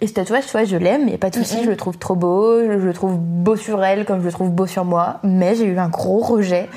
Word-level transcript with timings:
Et 0.00 0.06
ce 0.06 0.12
tatouage, 0.12 0.44
tu 0.44 0.52
vois, 0.52 0.64
je 0.64 0.76
l'aime, 0.76 1.08
a 1.08 1.16
pas 1.16 1.30
de 1.30 1.36
souci, 1.36 1.64
je 1.64 1.70
le 1.70 1.76
trouve 1.76 1.96
trop 1.96 2.16
beau, 2.16 2.60
je 2.60 2.86
le 2.86 2.92
trouve 2.92 3.16
beau 3.18 3.56
sur 3.56 3.82
elle 3.82 4.04
comme 4.04 4.20
je 4.20 4.26
le 4.26 4.32
trouve 4.32 4.50
beau 4.50 4.66
sur 4.66 4.84
moi, 4.84 5.20
mais 5.22 5.54
j'ai 5.54 5.64
eu 5.64 5.78
un 5.78 5.88
gros 5.88 6.20
rejet 6.20 6.68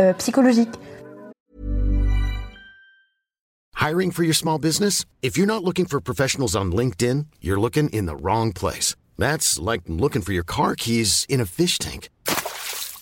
euh, 0.00 0.14
psychologique. 0.14 0.70
Hiring 3.76 4.10
for 4.10 4.22
your 4.22 4.34
small 4.34 4.58
business? 4.58 5.04
If 5.22 5.36
you're 5.36 5.46
not 5.46 5.64
looking 5.64 5.86
for 5.86 6.00
professionals 6.00 6.56
on 6.56 6.72
LinkedIn, 6.72 7.26
you're 7.42 7.60
looking 7.60 7.90
in 7.90 8.06
the 8.06 8.16
wrong 8.16 8.52
place. 8.52 8.94
That's 9.18 9.58
like 9.58 9.82
looking 9.88 10.22
for 10.22 10.32
your 10.32 10.44
car 10.44 10.74
keys 10.74 11.26
in 11.28 11.40
a 11.40 11.46
fish 11.46 11.78
tank. 11.78 12.08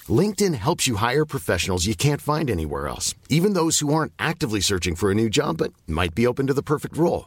LinkedIn 0.09 0.55
helps 0.55 0.89
you 0.89 0.97
hire 0.97 1.25
professionals 1.25 1.87
you 1.87 1.95
can't 1.95 2.21
find 2.21 2.51
anywhere 2.51 2.89
else, 2.89 3.15
even 3.29 3.53
those 3.53 3.79
who 3.79 3.95
aren't 3.95 4.15
actively 4.19 4.61
searching 4.61 4.97
for 4.97 5.13
a 5.13 5.15
new 5.15 5.29
job 5.29 5.59
but 5.59 5.73
might 5.87 6.15
be 6.15 6.27
open 6.27 6.49
to 6.49 6.55
the 6.55 6.63
perfect 6.63 6.97
role. 6.97 7.27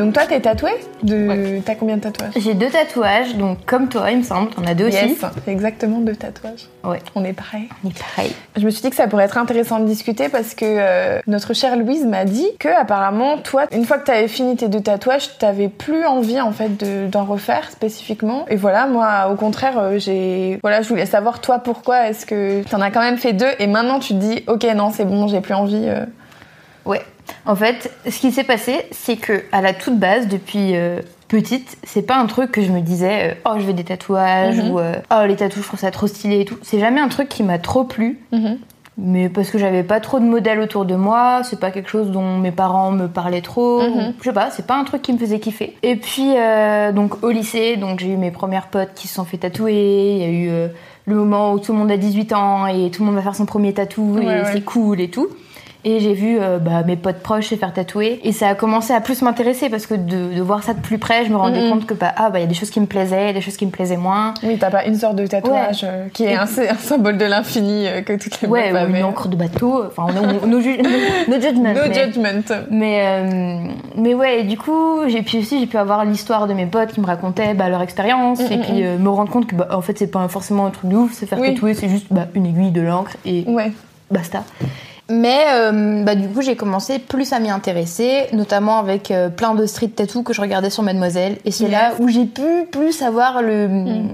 Donc 0.00 0.14
toi, 0.14 0.22
t'es 0.26 0.40
tatouée 0.40 0.72
de... 1.02 1.60
T'as 1.64 1.74
combien 1.74 1.96
de 1.96 2.00
tatouages? 2.02 2.32
J'ai 2.36 2.54
deux 2.54 2.68
tatouages, 2.70 3.34
donc 3.36 3.58
comme 3.66 3.88
toi, 3.88 4.10
il 4.10 4.18
me 4.18 4.22
semble, 4.22 4.50
t'en 4.50 4.64
as 4.64 4.74
deux 4.74 4.88
aussi. 4.88 4.96
Yes, 4.96 5.24
exactement 5.46 5.98
deux 6.00 6.16
tatouages. 6.16 6.66
Ouais, 6.84 7.00
On 7.14 7.24
est 7.24 7.32
pareil. 7.34 7.68
on 7.84 7.88
est 7.90 7.98
pareil. 7.98 8.32
Je 8.56 8.64
me 8.64 8.70
suis 8.70 8.80
dit 8.82 8.90
que 8.90 8.96
ça 8.96 9.06
pourrait 9.06 9.24
être 9.24 9.36
intéressant 9.36 9.78
de 9.80 9.84
discuter 9.84 10.28
parce 10.30 10.54
que 10.54 10.64
euh, 10.66 11.20
notre 11.26 11.52
chère 11.54 11.76
Louise 11.76 12.06
m'a 12.06 12.24
dit 12.24 12.48
que 12.58 12.68
apparemment 12.68 13.36
toi, 13.38 13.66
une 13.72 13.84
fois 13.84 13.98
que 13.98 14.06
t'avais 14.06 14.28
fini 14.28 14.56
tes 14.56 14.68
deux 14.68 14.80
tatouages, 14.80 15.36
t'avais 15.38 15.68
plus 15.68 16.04
envie 16.06 16.40
en 16.40 16.52
fait 16.52 16.76
de- 16.78 17.06
d'en 17.06 17.24
refaire 17.24 17.70
spécifiquement. 17.70 18.46
Et 18.48 18.56
voilà, 18.56 18.86
moi 18.86 19.28
au 19.30 19.34
contraire, 19.36 19.78
euh, 19.78 19.98
j'ai 19.98 20.58
voilà, 20.62 20.80
je 20.82 20.88
voulais 20.88 21.06
savoir 21.06 21.40
toi 21.40 21.58
pourquoi 21.58 22.08
est-ce 22.08 22.24
que 22.24 22.62
t'en 22.68 22.80
as 22.80 22.90
quand 22.90 23.00
même 23.02 23.18
fait 23.18 23.34
deux 23.34 23.50
et 23.58 23.66
maintenant 23.66 23.98
tu 24.00 24.14
te 24.14 24.18
dis 24.18 24.42
ok 24.46 24.64
non 24.74 24.90
c'est 24.90 25.04
bon, 25.04 25.28
j'ai 25.28 25.40
plus 25.42 25.54
envie. 25.54 25.84
euh. 25.86 26.06
Ouais. 26.86 27.02
En 27.46 27.56
fait, 27.56 27.90
ce 28.08 28.18
qui 28.18 28.32
s'est 28.32 28.44
passé, 28.44 28.86
c'est 28.92 29.16
que 29.16 29.42
à 29.52 29.60
la 29.60 29.72
toute 29.72 29.98
base, 29.98 30.28
depuis 30.28 30.76
euh, 30.76 31.00
petite, 31.28 31.78
c'est 31.84 32.02
pas 32.02 32.16
un 32.16 32.26
truc 32.26 32.50
que 32.52 32.62
je 32.62 32.70
me 32.72 32.80
disais 32.80 33.30
euh, 33.30 33.34
oh 33.46 33.54
je 33.58 33.64
veux 33.64 33.72
des 33.72 33.84
tatouages 33.84 34.58
Mhm. 34.58 34.70
ou 34.70 34.78
euh, 34.78 34.94
oh 35.12 35.24
les 35.26 35.36
tatouages 35.36 35.62
je 35.62 35.68
trouve 35.68 35.80
ça 35.80 35.90
trop 35.90 36.06
stylé 36.06 36.40
et 36.40 36.44
tout. 36.44 36.58
C'est 36.62 36.78
jamais 36.80 37.00
un 37.00 37.08
truc 37.08 37.28
qui 37.28 37.42
m'a 37.42 37.58
trop 37.58 37.84
plu. 37.84 38.18
Mais 39.02 39.30
parce 39.30 39.48
que 39.50 39.56
j'avais 39.56 39.82
pas 39.82 39.98
trop 40.00 40.18
de 40.20 40.24
modèles 40.26 40.60
autour 40.60 40.84
de 40.84 40.94
moi, 40.94 41.40
c'est 41.44 41.58
pas 41.58 41.70
quelque 41.70 41.88
chose 41.88 42.10
dont 42.10 42.36
mes 42.36 42.50
parents 42.50 42.90
me 42.90 43.06
parlaient 43.06 43.40
trop. 43.40 43.80
Mhm. 43.80 43.88
ou- 43.96 44.12
Je 44.18 44.24
sais 44.24 44.32
pas, 44.34 44.50
c'est 44.50 44.66
pas 44.66 44.76
un 44.76 44.84
truc 44.84 45.00
qui 45.00 45.12
me 45.14 45.18
faisait 45.18 45.38
kiffer. 45.40 45.74
Et 45.82 45.96
puis 45.96 46.28
donc 46.94 47.22
au 47.24 47.30
lycée, 47.30 47.76
donc 47.76 48.00
j'ai 48.00 48.08
eu 48.12 48.16
mes 48.16 48.30
premières 48.30 48.66
potes 48.66 48.90
qui 48.94 49.08
se 49.08 49.14
sont 49.14 49.24
fait 49.24 49.38
tatouer. 49.38 50.16
Il 50.16 50.18
y 50.18 50.24
a 50.24 50.28
eu 50.66 50.68
le 51.06 51.14
moment 51.16 51.52
où 51.54 51.58
tout 51.58 51.72
le 51.72 51.78
monde 51.78 51.90
a 51.90 51.96
18 51.96 52.32
ans 52.34 52.66
et 52.66 52.90
tout 52.90 53.02
le 53.02 53.06
monde 53.06 53.14
va 53.16 53.22
faire 53.22 53.34
son 53.34 53.46
premier 53.46 53.72
tatou 53.72 54.16
Ouais, 54.16 54.22
et 54.24 54.26
ouais. 54.26 54.44
c'est 54.52 54.60
cool 54.64 55.00
et 55.00 55.08
tout. 55.08 55.28
Et 55.84 55.98
j'ai 56.00 56.12
vu 56.12 56.36
euh, 56.38 56.58
bah, 56.58 56.82
mes 56.86 56.96
potes 56.96 57.20
proches 57.20 57.46
se 57.48 57.54
faire 57.54 57.72
tatouer. 57.72 58.20
Et 58.22 58.32
ça 58.32 58.48
a 58.48 58.54
commencé 58.54 58.92
à 58.92 59.00
plus 59.00 59.22
m'intéresser 59.22 59.70
parce 59.70 59.86
que 59.86 59.94
de, 59.94 60.34
de 60.34 60.42
voir 60.42 60.62
ça 60.62 60.74
de 60.74 60.80
plus 60.80 60.98
près, 60.98 61.24
je 61.24 61.30
me 61.30 61.36
rendais 61.36 61.62
Mhm. 61.62 61.70
compte 61.70 61.86
que 61.86 61.94
bah, 61.94 62.12
ah, 62.16 62.28
bah, 62.28 62.38
il 62.38 62.42
y 62.42 62.44
a 62.44 62.48
des 62.48 62.54
choses 62.54 62.68
qui 62.70 62.80
me 62.80 62.86
plaisaient, 62.86 63.32
des 63.32 63.40
choses 63.40 63.56
qui 63.56 63.64
me 63.64 63.70
plaisaient 63.70 63.96
moins. 63.96 64.34
Oui, 64.42 64.58
t'as 64.58 64.70
pas 64.70 64.84
une 64.84 64.94
sorte 64.94 65.16
de 65.16 65.26
tatouage 65.26 65.80
euh, 65.84 66.08
qui 66.12 66.24
est 66.24 66.34
un, 66.34 66.42
un 66.42 66.74
symbole 66.74 67.16
de 67.16 67.24
l'infini 67.24 67.86
euh, 67.86 68.02
que 68.02 68.12
toutes 68.12 68.40
les 68.42 68.48
Ouais, 68.48 68.72
ou 68.72 68.94
une 68.94 69.02
encre 69.04 69.28
de 69.28 69.36
bateau. 69.36 69.84
Enfin, 69.86 70.06
on, 70.42 70.46
no, 70.46 70.60
ju- 70.60 70.78
no- 71.28 71.40
judgment. 71.40 71.72
No 71.72 71.80
mais- 71.88 71.94
judgment. 71.94 72.54
Mais, 72.70 73.02
euh, 73.06 73.64
mais 73.96 74.12
ouais, 74.14 74.40
et 74.40 74.44
du 74.44 74.58
coup, 74.58 74.98
j'ai 75.08 75.22
puis 75.22 75.38
aussi 75.38 75.60
j'ai 75.60 75.66
pu 75.66 75.78
avoir 75.78 76.04
l'histoire 76.04 76.46
de 76.46 76.52
mes 76.52 76.66
potes 76.66 76.92
qui 76.92 77.00
me 77.00 77.06
racontaient 77.06 77.54
bah, 77.54 77.68
leur 77.70 77.80
expérience 77.82 78.40
Mm, 78.40 78.52
et 78.52 78.58
puis 78.58 78.84
euh, 78.86 78.98
me 78.98 79.08
rendre 79.08 79.30
compte 79.30 79.46
que 79.46 79.54
bah, 79.54 79.68
en 79.72 79.80
fait 79.80 79.98
c'est 79.98 80.10
pas 80.10 80.28
forcément 80.28 80.66
un 80.66 80.70
truc 80.70 80.90
de 80.90 80.96
ouf, 80.96 81.14
se 81.14 81.24
faire 81.24 81.38
Oui. 81.38 81.54
tatouer, 81.54 81.72
c'est 81.74 81.88
juste 81.88 82.06
bah, 82.10 82.26
une 82.34 82.44
aiguille, 82.46 82.70
de 82.70 82.82
l'encre 82.82 83.12
et 83.24 83.44
Ouais. 83.48 83.72
basta. 84.10 84.44
Mais 85.10 85.38
euh, 85.52 86.04
bah, 86.04 86.14
du 86.14 86.28
coup, 86.28 86.40
j'ai 86.40 86.56
commencé 86.56 86.98
plus 86.98 87.32
à 87.32 87.40
m'y 87.40 87.50
intéresser, 87.50 88.26
notamment 88.32 88.78
avec 88.78 89.10
euh, 89.10 89.28
plein 89.28 89.54
de 89.54 89.66
street 89.66 89.88
tattoos 89.88 90.22
que 90.22 90.32
je 90.32 90.40
regardais 90.40 90.70
sur 90.70 90.82
Mademoiselle. 90.82 91.38
Et 91.44 91.50
c'est 91.50 91.64
Yes. 91.64 91.72
là 91.72 91.92
où 91.98 92.08
j'ai 92.08 92.24
pu 92.24 92.42
plus 92.70 93.02
avoir 93.02 93.42
le, 93.42 93.68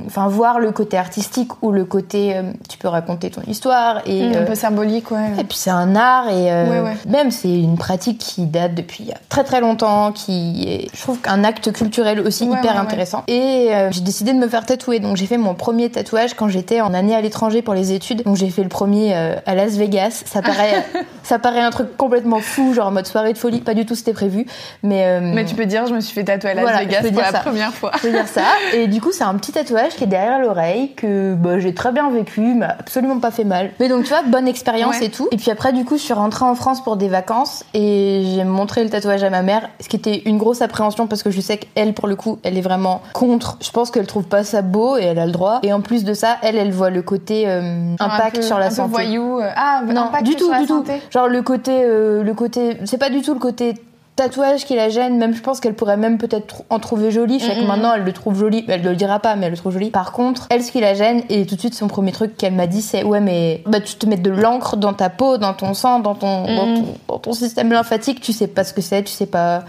enfin 0.06 0.26
voir 0.28 0.58
le 0.58 0.72
côté 0.72 0.96
artistique 0.96 1.50
ou 1.62 1.70
le 1.70 1.84
côté, 1.84 2.36
euh, 2.36 2.42
tu 2.68 2.78
peux 2.78 2.88
raconter 2.88 3.30
ton 3.30 3.42
histoire 3.46 4.00
et 4.06 4.22
un 4.24 4.34
euh, 4.42 4.44
peu 4.46 4.54
symbolique, 4.54 5.10
ouais. 5.10 5.30
et 5.38 5.44
puis 5.44 5.56
c'est 5.58 5.70
un 5.70 5.94
art 5.96 6.28
et 6.28 6.50
euh, 6.52 6.66
Ouais, 6.70 6.80
ouais. 6.80 6.96
même 7.08 7.30
c'est 7.30 7.48
une 7.52 7.76
pratique 7.76 8.18
qui 8.18 8.46
date 8.46 8.74
depuis 8.74 9.04
il 9.04 9.08
y 9.10 9.12
a 9.12 9.18
très 9.28 9.44
très 9.44 9.60
longtemps, 9.60 10.12
qui 10.12 10.64
est, 10.68 10.88
je 10.96 11.00
trouve 11.02 11.20
qu'un 11.20 11.44
acte 11.44 11.70
culturel 11.72 12.20
aussi 12.20 12.44
Ouais, 12.48 12.58
hyper 12.58 12.80
intéressant. 12.80 13.22
Et 13.28 13.68
euh, 13.70 13.90
j'ai 13.92 14.00
décidé 14.00 14.32
de 14.32 14.38
me 14.38 14.48
faire 14.48 14.64
tatouer, 14.66 14.98
donc 15.00 15.16
j'ai 15.16 15.26
fait 15.26 15.38
mon 15.38 15.54
premier 15.54 15.90
tatouage 15.90 16.34
quand 16.34 16.48
j'étais 16.48 16.80
en 16.80 16.94
année 16.94 17.14
à 17.14 17.20
l'étranger 17.20 17.60
pour 17.62 17.74
les 17.74 17.92
études. 17.92 18.22
Donc 18.24 18.36
j'ai 18.36 18.48
fait 18.50 18.62
le 18.62 18.68
premier 18.68 19.14
à 19.14 19.54
Las 19.54 19.76
Vegas. 19.76 20.22
Ça 20.26 20.42
paraît, 20.42 20.84
ça 21.22 21.38
paraît 21.38 21.60
un 21.60 21.70
truc 21.70 21.96
complètement 21.96 22.40
fou, 22.40 22.72
genre 22.74 22.88
en 22.88 22.90
mode 22.90 23.06
soirée 23.06 23.32
de 23.32 23.38
folie. 23.38 23.60
Pas 23.60 23.74
du 23.74 23.84
tout, 23.86 23.94
c'était 23.94 24.12
prévu, 24.12 24.46
mais 24.82 25.04
euh, 25.06 25.20
Mais 25.22 25.44
tu 25.44 25.54
peux 25.54 25.66
dire, 25.66 25.86
je 25.86 25.94
me 25.94 26.00
suis 26.00 26.14
fait 26.14 26.24
tatouer 26.24 26.50
à 26.50 26.54
Las 26.54 26.62
Voilà, 26.62 26.78
Vegas 26.80 27.02
peux 27.02 27.10
pour 27.10 27.20
la 27.20 27.32
ça. 27.32 27.38
première 27.40 27.72
fois. 27.72 27.92
je 28.00 28.06
veux 28.08 28.12
dire 28.12 28.28
ça. 28.28 28.42
Et 28.74 28.86
du 28.86 29.00
coup, 29.00 29.10
c'est 29.12 29.24
un 29.24 29.34
petit 29.34 29.52
tatouage 29.52 29.94
qui 29.96 30.04
est 30.04 30.08
derrière 30.08 30.38
l'oreille 30.38 30.92
que 30.94 31.34
bah, 31.34 31.58
j'ai 31.58 31.74
très 31.74 31.92
bien 31.92 32.10
vécu, 32.10 32.40
m'a 32.54 32.66
absolument 32.68 33.18
pas 33.18 33.30
fait 33.30 33.44
mal. 33.44 33.70
Mais 33.80 33.88
donc, 33.88 34.04
tu 34.04 34.10
vois, 34.10 34.22
bonne 34.22 34.48
expérience 34.48 34.98
Ouais. 35.00 35.06
et 35.06 35.10
tout. 35.10 35.28
Et 35.32 35.36
puis 35.36 35.50
après, 35.50 35.72
du 35.72 35.84
coup, 35.84 35.96
je 35.96 36.02
suis 36.02 36.12
rentrée 36.14 36.44
en 36.44 36.54
France 36.54 36.82
pour 36.82 36.96
des 36.96 37.08
vacances 37.08 37.64
et 37.74 38.22
j'ai 38.34 38.44
montré 38.44 38.84
le 38.84 38.90
tatouage 38.90 39.22
à 39.24 39.30
ma 39.30 39.42
mère, 39.42 39.68
ce 39.80 39.88
qui 39.88 39.96
était 39.96 40.22
une 40.26 40.38
grosse 40.38 40.62
appréhension 40.62 41.06
parce 41.06 41.22
que 41.22 41.30
je 41.30 41.40
sais 41.40 41.58
qu'elle, 41.58 41.92
pour 41.94 42.06
le 42.08 42.16
coup, 42.16 42.38
elle 42.42 42.56
est 42.56 42.62
vraiment 42.62 43.02
contre. 43.12 43.58
Je 43.60 43.70
pense 43.70 43.90
qu'elle 43.90 44.06
trouve 44.06 44.24
pas 44.24 44.44
ça 44.44 44.62
beau 44.62 44.96
et 44.96 45.02
elle 45.04 45.18
a 45.18 45.26
le 45.26 45.32
droit. 45.32 45.60
Et 45.62 45.72
en 45.72 45.80
plus 45.80 46.04
de 46.04 46.14
ça, 46.14 46.36
elle, 46.42 46.56
elle 46.56 46.70
voit 46.72 46.90
le 46.90 47.02
côté 47.02 47.44
euh, 47.48 47.94
un 47.98 48.04
impact 48.04 48.36
peu- 48.36 48.42
sur 48.42 48.58
la 48.58 48.66
un 48.66 48.68
peu 48.68 48.74
santé. 48.74 48.90
voyou. 48.90 49.40
euh, 49.40 49.50
Ah, 49.56 49.82
Non, 49.86 50.10
du 50.22 50.34
tout, 50.36 50.52
du 50.54 50.66
tout. 50.66 50.75
Genre 51.10 51.28
le 51.28 51.42
côté, 51.42 51.72
euh, 51.82 52.22
le 52.22 52.34
côté, 52.34 52.78
c'est 52.84 52.98
pas 52.98 53.10
du 53.10 53.22
tout 53.22 53.34
le 53.34 53.40
côté 53.40 53.74
tatouage 54.16 54.64
qui 54.64 54.74
la 54.74 54.88
gêne. 54.88 55.18
Même 55.18 55.34
je 55.34 55.42
pense 55.42 55.60
qu'elle 55.60 55.74
pourrait 55.74 55.98
même 55.98 56.18
peut-être 56.18 56.64
en 56.70 56.78
trouver 56.78 57.10
joli. 57.10 57.38
Je 57.38 57.44
sais 57.44 57.54
que 57.54 57.66
maintenant 57.66 57.92
elle 57.94 58.02
le 58.02 58.12
trouve 58.12 58.36
joli. 58.38 58.64
Elle 58.66 58.82
ne 58.82 58.88
le 58.88 58.96
dira 58.96 59.20
pas, 59.20 59.36
mais 59.36 59.46
elle 59.46 59.52
le 59.52 59.58
trouve 59.58 59.72
joli. 59.72 59.90
Par 59.90 60.12
contre, 60.12 60.46
elle 60.50 60.62
ce 60.62 60.72
qui 60.72 60.80
la 60.80 60.94
gêne 60.94 61.22
et 61.28 61.46
tout 61.46 61.54
de 61.54 61.60
suite 61.60 61.74
son 61.74 61.86
premier 61.86 62.12
truc 62.12 62.36
qu'elle 62.36 62.54
m'a 62.54 62.66
dit 62.66 62.82
c'est 62.82 63.04
ouais 63.04 63.20
mais 63.20 63.62
bah 63.66 63.80
tu 63.80 63.94
te 63.94 64.06
mets 64.06 64.16
de 64.16 64.30
l'encre 64.30 64.76
dans 64.76 64.94
ta 64.94 65.10
peau, 65.10 65.36
dans 65.36 65.52
ton 65.54 65.74
sang, 65.74 66.00
dans 66.00 66.14
ton, 66.14 66.44
dans 66.44 66.74
ton, 66.74 66.84
dans 67.08 67.18
ton 67.18 67.32
système 67.32 67.70
lymphatique. 67.70 68.20
Tu 68.20 68.32
sais 68.32 68.48
pas 68.48 68.64
ce 68.64 68.72
que 68.72 68.80
c'est, 68.80 69.02
tu 69.02 69.12
sais 69.12 69.26
pas. 69.26 69.64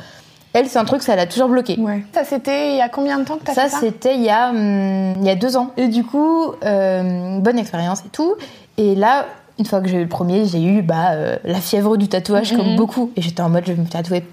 Elle 0.53 0.68
c'est 0.68 0.79
un 0.79 0.85
truc 0.85 1.03
ça 1.03 1.16
l'a 1.16 1.28
toujours 1.28 1.50
bloqué. 1.50 1.78
Ouais. 1.78 2.03
Ça, 2.13 2.24
c'était 2.24 2.72
il 2.72 2.78
y 2.78 2.81
a 2.81 2.89
combien 2.89 3.19
de 3.19 3.25
temps 3.25 3.38
que 3.38 3.44
t'as 3.44 3.53
Ça, 3.53 3.63
fait 3.63 3.69
ça 3.69 3.79
c'était 3.81 4.16
il 4.16 4.24
y 4.24 4.29
a 4.29 4.50
hum, 4.50 5.16
il 5.19 5.25
y 5.25 5.29
a 5.29 5.35
deux 5.35 5.57
ans. 5.57 5.72
Et 5.78 5.88
du 5.88 6.03
coup, 6.03 6.53
euh, 6.63 7.39
bonne 7.39 7.59
expérience 7.59 8.00
et 8.06 8.09
tout. 8.09 8.35
Et 8.78 8.95
là, 8.95 9.25
une 9.59 9.66
fois 9.66 9.81
que 9.81 9.88
j'ai 9.88 9.97
eu 9.97 10.03
le 10.03 10.07
premier, 10.09 10.45
j'ai 10.45 10.62
eu 10.63 10.81
bah, 10.81 11.12
euh, 11.12 11.38
la 11.44 11.59
fièvre 11.59 11.97
du 11.97 12.07
tatouage 12.07 12.56
comme 12.56 12.72
Mhm. 12.72 12.75
beaucoup. 12.75 13.12
Et 13.16 13.22
j'étais 13.22 13.41
en 13.41 13.50
mode, 13.50 13.63
je 13.68 13.73
vais 13.73 13.81
me 13.81 13.88
tatouer. 13.88 14.23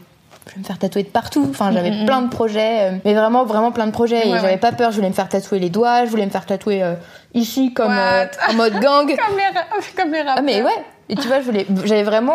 Je 0.49 0.55
vais 0.57 0.61
me 0.61 0.65
faire 0.65 0.79
tatouer 0.79 1.03
de 1.05 1.09
partout. 1.09 1.47
Enfin, 1.51 1.73
j'avais 1.73 1.91
Mhm. 1.91 2.05
plein 2.07 2.21
de 2.23 2.29
projets, 2.29 2.93
euh, 2.93 2.97
mais 3.05 3.15
vraiment, 3.15 3.45
vraiment 3.47 3.73
plein 3.73 3.87
de 3.87 3.93
projets. 3.93 4.25
Ouais, 4.25 4.29
et 4.29 4.35
j'avais 4.35 4.47
ouais. 4.53 4.57
pas 4.59 4.73
peur. 4.73 4.91
Je 4.91 4.97
voulais 4.97 5.09
me 5.09 5.15
faire 5.15 5.29
tatouer 5.29 5.59
les 5.59 5.71
doigts. 5.71 6.05
Je 6.05 6.11
voulais 6.11 6.27
me 6.27 6.31
faire 6.31 6.45
tatouer 6.45 6.83
euh, 6.83 6.95
ici 7.33 7.73
comme 7.73 7.93
euh, 7.93 8.27
en 8.51 8.53
mode 8.55 8.75
gang. 8.81 9.07
Comme 9.07 9.37
les, 9.39 9.95
comme 10.03 10.13
les 10.13 10.19
rappeurs. 10.19 10.35
Ah 10.39 10.43
mais 10.43 10.63
ouais. 10.63 10.71
Et 11.09 11.17
tu 11.17 11.29
vois, 11.29 11.41
je 11.41 11.45
voulais, 11.45 11.67
j'avais 11.85 12.03
vraiment 12.03 12.35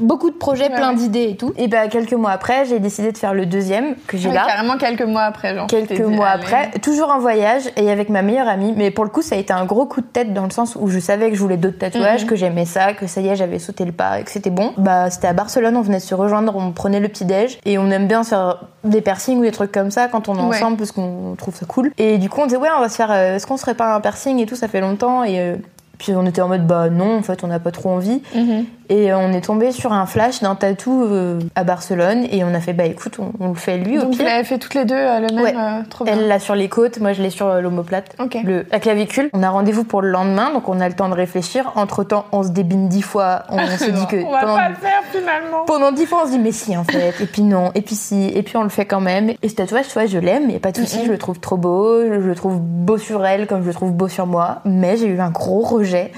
beaucoup 0.00 0.30
de 0.30 0.36
projets, 0.36 0.68
Ouais, 0.70 0.74
plein 0.76 0.90
ouais. 0.90 0.96
d'idées 0.96 1.28
et 1.30 1.36
tout. 1.36 1.52
Et 1.58 1.68
bah 1.68 1.86
quelques 1.88 2.14
mois 2.14 2.30
après, 2.30 2.64
j'ai 2.64 2.78
décidé 2.80 3.12
de 3.12 3.18
faire 3.18 3.34
le 3.34 3.44
deuxième 3.46 3.94
que 4.06 4.16
j'ai 4.16 4.28
Ouais, 4.28 4.34
là. 4.34 4.44
Carrément 4.46 4.78
quelques 4.78 5.02
mois 5.02 5.22
après, 5.24 5.54
genre. 5.54 5.66
Quelques 5.66 6.00
mois 6.00 6.28
allez. 6.28 6.42
après, 6.42 6.70
toujours 6.80 7.10
en 7.10 7.18
voyage 7.18 7.64
et 7.76 7.90
avec 7.90 8.08
ma 8.08 8.22
meilleure 8.22 8.48
amie. 8.48 8.72
Mais 8.76 8.90
pour 8.90 9.04
le 9.04 9.10
coup, 9.10 9.20
ça 9.22 9.34
a 9.34 9.38
été 9.38 9.52
un 9.52 9.64
gros 9.66 9.84
coup 9.86 10.00
de 10.00 10.06
tête 10.06 10.32
dans 10.32 10.44
le 10.44 10.50
sens 10.50 10.76
où 10.80 10.88
je 10.88 10.98
savais 10.98 11.28
que 11.30 11.36
je 11.36 11.40
voulais 11.42 11.58
d'autres 11.58 11.78
tatouages, 11.78 12.22
Mhm. 12.22 12.28
que 12.30 12.36
j'aimais 12.36 12.64
ça, 12.64 12.94
que 12.94 13.06
ça 13.06 13.20
y 13.20 13.28
est, 13.28 13.36
j'avais 13.36 13.58
sauté 13.58 13.84
le 13.84 13.92
pas 13.92 14.18
et 14.18 14.24
que 14.24 14.30
c'était 14.30 14.50
bon. 14.50 14.72
Bah, 14.78 15.10
c'était 15.10 15.28
à 15.28 15.32
Barcelone, 15.34 15.76
on 15.76 15.82
venait 15.82 15.98
de 15.98 16.02
se 16.02 16.14
rejoindre, 16.14 16.56
on 16.56 16.72
prenait 16.72 17.00
le 17.00 17.08
petit-déj 17.08 17.58
et 17.66 17.76
on 17.78 17.90
aime 17.90 18.06
bien 18.08 18.22
se 18.22 18.30
faire 18.30 18.60
des 18.84 19.02
piercings 19.02 19.38
ou 19.38 19.42
des 19.42 19.50
trucs 19.52 19.72
comme 19.72 19.90
ça 19.90 20.08
quand 20.08 20.28
on 20.28 20.34
est 20.36 20.40
Ouais. 20.40 20.56
ensemble 20.56 20.76
parce 20.78 20.92
qu'on 20.92 21.34
trouve 21.36 21.54
ça 21.54 21.66
cool. 21.66 21.92
Et 21.98 22.18
du 22.18 22.30
coup, 22.30 22.40
on 22.40 22.46
disait, 22.46 22.56
ouais, 22.56 22.68
on 22.76 22.80
va 22.80 22.88
se 22.88 22.96
faire, 22.96 23.10
euh, 23.10 23.36
est-ce 23.36 23.46
qu'on 23.46 23.56
se 23.56 23.62
ferait 23.62 23.74
pas 23.74 23.94
un 23.94 24.00
piercing 24.00 24.38
et 24.40 24.46
tout, 24.46 24.56
ça 24.56 24.68
fait 24.68 24.80
longtemps 24.80 25.22
et. 25.22 25.38
euh, 25.40 25.56
puis 25.98 26.12
on 26.12 26.26
était 26.26 26.40
en 26.42 26.48
mode 26.48 26.66
bah 26.66 26.90
non 26.90 27.18
en 27.18 27.22
fait 27.22 27.42
on 27.44 27.46
n'a 27.48 27.58
pas 27.58 27.70
trop 27.70 27.90
envie 27.90 28.22
Mhm. 28.34 28.64
Et 28.88 29.12
on 29.12 29.32
est 29.32 29.40
tombé 29.40 29.72
sur 29.72 29.92
un 29.92 30.06
flash 30.06 30.40
d'un 30.42 30.54
tatou 30.54 31.04
euh, 31.04 31.40
à 31.56 31.64
Barcelone 31.64 32.24
et 32.30 32.44
on 32.44 32.54
a 32.54 32.60
fait 32.60 32.72
bah 32.72 32.84
écoute, 32.84 33.18
on, 33.18 33.32
on 33.40 33.48
le 33.48 33.54
fait 33.54 33.78
lui 33.78 33.98
au 33.98 34.02
Donc, 34.02 34.12
vous 34.12 34.16
pire. 34.18 34.26
l'avez 34.26 34.44
fait 34.44 34.58
toutes 34.58 34.74
les 34.74 34.84
deux 34.84 34.94
euh, 34.94 35.18
le 35.20 35.26
même, 35.34 35.42
Ouais. 35.44 35.54
euh, 35.56 35.80
trop 35.90 36.04
bien. 36.04 36.14
Elle 36.14 36.28
l'a 36.28 36.38
sur 36.38 36.54
les 36.54 36.68
côtes, 36.68 36.98
moi 37.00 37.12
je 37.12 37.22
l'ai 37.22 37.30
sur 37.30 37.46
euh, 37.48 37.60
l'omoplate, 37.60 38.14
le, 38.44 38.64
la 38.70 38.78
clavicule. 38.80 39.28
On 39.32 39.42
a 39.42 39.50
rendez-vous 39.50 39.84
pour 39.84 40.02
le 40.02 40.08
lendemain, 40.10 40.52
donc 40.52 40.68
on 40.68 40.80
a 40.80 40.88
le 40.88 40.94
temps 40.94 41.08
de 41.08 41.14
réfléchir. 41.14 41.72
Entre 41.74 42.04
temps, 42.04 42.26
on 42.32 42.42
se 42.44 42.50
débine 42.50 42.88
dix 42.88 43.02
fois. 43.02 43.42
On, 43.50 43.58
se 43.78 43.90
dit 43.90 44.06
que 44.06 44.22
on 44.24 44.30
va 44.30 44.40
pendant, 44.40 44.54
pas 44.56 44.68
le 44.68 44.74
faire 44.76 45.02
finalement. 45.10 45.64
pendant 45.66 45.90
dix 45.92 46.06
fois, 46.06 46.20
on 46.22 46.26
se 46.26 46.32
dit 46.32 46.38
mais 46.38 46.52
si 46.52 46.76
en 46.76 46.84
fait. 46.84 47.14
Et 47.20 47.26
puis 47.26 47.42
non, 47.42 47.72
et 47.74 47.82
puis 47.82 47.94
si, 47.96 48.26
et 48.28 48.42
puis 48.42 48.56
on 48.56 48.62
le 48.62 48.68
fait 48.68 48.84
quand 48.86 49.00
même. 49.00 49.30
Et 49.42 49.48
ce 49.48 49.54
tatouage, 49.56 49.86
tu 49.88 49.94
vois, 49.94 50.06
je 50.06 50.18
l'aime, 50.18 50.48
y 50.50 50.56
a 50.56 50.60
pas 50.60 50.72
de 50.72 50.76
souci, 50.76 50.98
Mhm. 50.98 51.06
je 51.06 51.10
le 51.12 51.18
trouve 51.18 51.40
trop 51.40 51.56
beau, 51.56 52.02
je 52.06 52.12
le 52.14 52.34
trouve 52.34 52.58
beau 52.60 52.98
sur 52.98 53.26
elle 53.26 53.46
comme 53.46 53.62
je 53.62 53.68
le 53.68 53.74
trouve 53.74 53.92
beau 53.92 54.08
sur 54.08 54.26
moi. 54.26 54.60
Mais 54.64 54.96
j'ai 54.96 55.06
eu 55.06 55.20
un 55.20 55.30
gros 55.30 55.60
rejet 55.62 56.12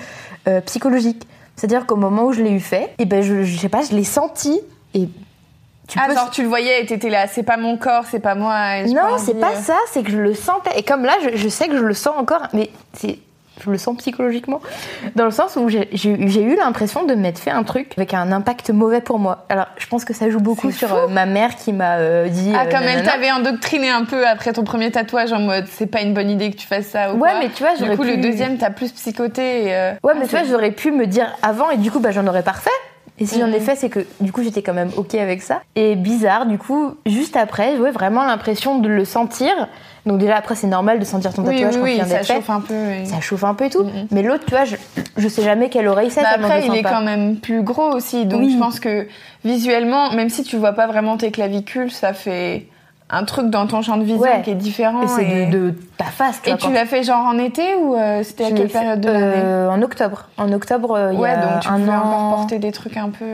euh, 0.47 0.61
psychologique. 0.61 1.27
C'est-à-dire 1.59 1.87
qu'au 1.87 1.97
moment 1.97 2.25
où 2.27 2.33
je 2.33 2.41
l'ai 2.41 2.53
eu 2.53 2.61
fait, 2.61 2.95
et 2.99 3.05
ben 3.05 3.21
je, 3.23 3.43
je 3.43 3.59
sais 3.59 3.69
pas, 3.69 3.83
je 3.83 3.95
l'ai 3.95 4.05
senti 4.05 4.61
et 4.95 5.09
tu 5.89 5.99
Ah, 6.01 6.07
peux 6.07 6.15
genre 6.15 6.31
tu 6.31 6.43
le 6.43 6.49
voyais 6.49 6.83
et 6.83 6.87
t'étais 6.87 7.11
là, 7.11 7.27
c'est 7.27 7.43
pas 7.43 7.57
mon 7.57 7.77
corps, 7.77 8.05
c'est 8.09 8.21
pas 8.21 8.35
moi. 8.37 8.85
non, 8.85 9.19
c'est 9.19 9.41
pas 9.41 9.57
ça, 9.57 9.77
c'est 9.91 10.03
que 10.05 10.11
je 10.11 10.19
le 10.19 10.35
sentais. 10.35 10.79
Et 10.79 10.83
comme 10.85 11.05
là, 11.05 11.15
je, 11.23 11.37
je 11.37 11.49
sais 11.49 11.67
que 11.67 11.77
je 11.77 11.83
le 11.83 11.95
sens 11.95 12.15
encore, 12.17 12.43
mais 12.53 12.71
c'est. 12.93 13.19
Je 13.65 13.71
le 13.71 13.79
sens 13.79 13.97
psychologiquement. 13.99 14.61
Dans 15.17 15.25
le 15.25 15.31
sens 15.31 15.57
où 15.57 15.69
j'ai 15.69 15.89
eu 16.43 16.57
l'impression 16.57 17.05
de 17.05 17.15
m'être 17.15 17.39
fait 17.39 17.51
un 17.51 17.63
truc 17.65 17.93
avec 17.97 18.15
un 18.15 18.31
impact 18.33 18.71
mauvais 18.71 19.01
pour 19.01 19.19
moi. 19.19 19.47
Alors, 19.49 19.67
je 19.79 19.87
pense 19.87 20.05
que 20.05 20.13
ça 20.15 20.31
joue 20.31 20.41
beaucoup 20.41 20.71
sur 20.71 20.95
euh, 20.95 21.09
ma 21.09 21.27
mère 21.27 21.57
qui 21.57 21.73
m'a 21.73 21.97
euh, 21.97 22.29
dit. 22.29 22.53
Ah, 22.55 22.65
euh, 22.67 22.71
comme 22.71 22.83
elle 22.85 23.03
t'avait 23.05 23.31
endoctriné 23.33 23.91
un 23.91 24.05
peu 24.05 24.27
après 24.27 24.53
ton 24.53 24.65
premier 24.65 24.91
tatouage 24.91 25.33
en 25.33 25.41
mode 25.41 25.67
c'est 25.71 25.87
pas 25.87 26.03
une 26.03 26.15
bonne 26.15 26.31
idée 26.31 26.51
que 26.51 26.57
tu 26.57 26.67
fasses 26.67 26.87
ça 26.87 27.13
ou 27.13 27.19
Ouais, 27.19 27.31
quoi. 27.31 27.39
mais 27.41 27.49
tu 27.51 27.63
vois, 27.63 27.75
Du 27.75 27.81
j'aurais 27.85 27.97
coup, 27.97 28.03
pu- 28.03 28.11
le 28.11 28.17
deuxième, 28.19 28.59
t'as 28.59 28.71
plus 28.71 28.93
psychoté. 28.93 29.67
Et, 29.67 29.75
euh, 29.75 29.93
Ouais, 30.03 30.13
ah, 30.15 30.19
mais 30.21 30.27
tu 30.27 30.37
vois, 30.37 30.45
j'aurais 30.45 30.71
pu 30.71 30.91
me 30.93 31.07
dire 31.07 31.27
avant 31.43 31.71
et 31.71 31.77
du 31.77 31.91
coup, 31.91 32.01
bah, 32.01 32.11
j'en 32.13 32.27
aurais 32.27 32.43
pas 32.43 32.53
refait. 32.53 32.71
Et 33.21 33.27
si 33.27 33.41
j'en 33.41 33.49
ai 33.53 33.61
fait, 33.61 33.75
c'est 33.75 33.89
que 33.89 34.07
du 34.21 34.33
coup, 34.33 34.43
j'étais 34.43 34.63
quand 34.63 34.75
même 34.75 34.91
OK 34.97 35.15
avec 35.15 35.43
ça. 35.43 35.61
Et 35.75 35.97
bizarre, 35.97 36.47
du 36.47 36.59
coup, 36.59 36.95
juste 37.07 37.37
après, 37.37 37.77
j'avais 37.77 37.91
vraiment 37.91 38.25
l'impression 38.25 38.79
de 38.79 38.89
le 38.89 39.05
sentir. 39.05 39.51
Donc, 40.07 40.19
déjà, 40.19 40.37
après, 40.37 40.55
c'est 40.55 40.69
normal 40.69 40.99
de 40.99 41.05
sentir 41.05 41.35
ton 41.35 41.43
tatouage 41.43 41.75
oui, 41.77 41.81
quand 41.81 41.81
il 41.81 41.83
oui, 41.83 41.95
vient 41.95 42.07
ça 42.07 42.19
fait. 42.23 42.35
chauffe 42.35 42.51
un 42.51 42.61
peu. 42.61 43.05
Ça 43.05 43.21
chauffe 43.21 43.45
un 43.45 43.55
peu 43.55 43.65
et 43.65 43.71
tout. 43.71 43.85
Mhm. 43.85 44.07
Mais 44.11 44.23
l'autre, 44.23 44.45
tu 44.45 44.53
vois, 44.53 44.65
je, 44.65 44.77
je 45.17 45.29
sais 45.29 45.43
jamais 45.43 45.69
quelle 45.69 45.89
oreille 45.89 46.11
c'est. 46.11 46.23
Bah 46.23 46.29
après, 46.35 46.65
il 46.67 46.75
est 46.75 46.83
pas. 46.83 46.91
quand 46.91 47.03
même 47.03 47.37
plus 47.37 47.63
gros 47.63 47.91
aussi, 47.93 48.25
donc 48.25 48.49
je 48.49 48.57
pense 48.57 48.81
que 48.81 49.07
visuellement, 49.45 50.13
même 50.13 50.31
si 50.31 50.43
tu 50.45 50.57
vois 50.57 50.73
pas 50.73 50.87
vraiment 50.87 51.17
tes 51.17 51.31
clavicules, 51.31 51.91
ça 51.91 52.13
fait 52.13 52.67
un 53.11 53.25
truc 53.25 53.49
dans 53.49 53.67
ton 53.67 53.81
champ 53.81 53.97
de 53.97 54.03
vision 54.05 54.21
Ouais. 54.21 54.43
qui 54.43 54.51
est 54.51 54.55
différent. 54.55 55.03
Et 55.03 55.09
c'est 55.09 55.25
et- 55.27 55.47
de, 55.47 55.71
de 55.71 55.75
ta 55.97 56.05
face. 56.05 56.41
Et 56.45 56.51
vois, 56.51 56.59
tu 56.59 56.71
l'as 56.73 56.85
fait 56.85 57.03
genre 57.03 57.25
en 57.25 57.39
été 57.39 57.63
ou 57.77 57.95
euh, 57.95 58.23
c'était 58.23 58.45
à 58.45 58.51
quelle 58.53 58.69
période 58.69 59.01
de 59.01 59.09
l'année 59.11 59.33
euh, 59.37 59.71
En 59.71 59.81
octobre. 59.83 60.27
En 60.37 60.53
octobre, 60.53 60.93
euh, 60.95 61.13
il 61.13 61.19
y 61.19 61.23
Ouais, 61.23 61.31
a 61.31 61.37
donc 61.37 61.61
tu 61.61 61.69
un 61.69 61.89
an. 61.89 61.97
encore 61.97 62.37
porter 62.37 62.59
des 62.59 62.71
trucs 62.71 62.97
un 62.99 63.09
peu. 63.09 63.25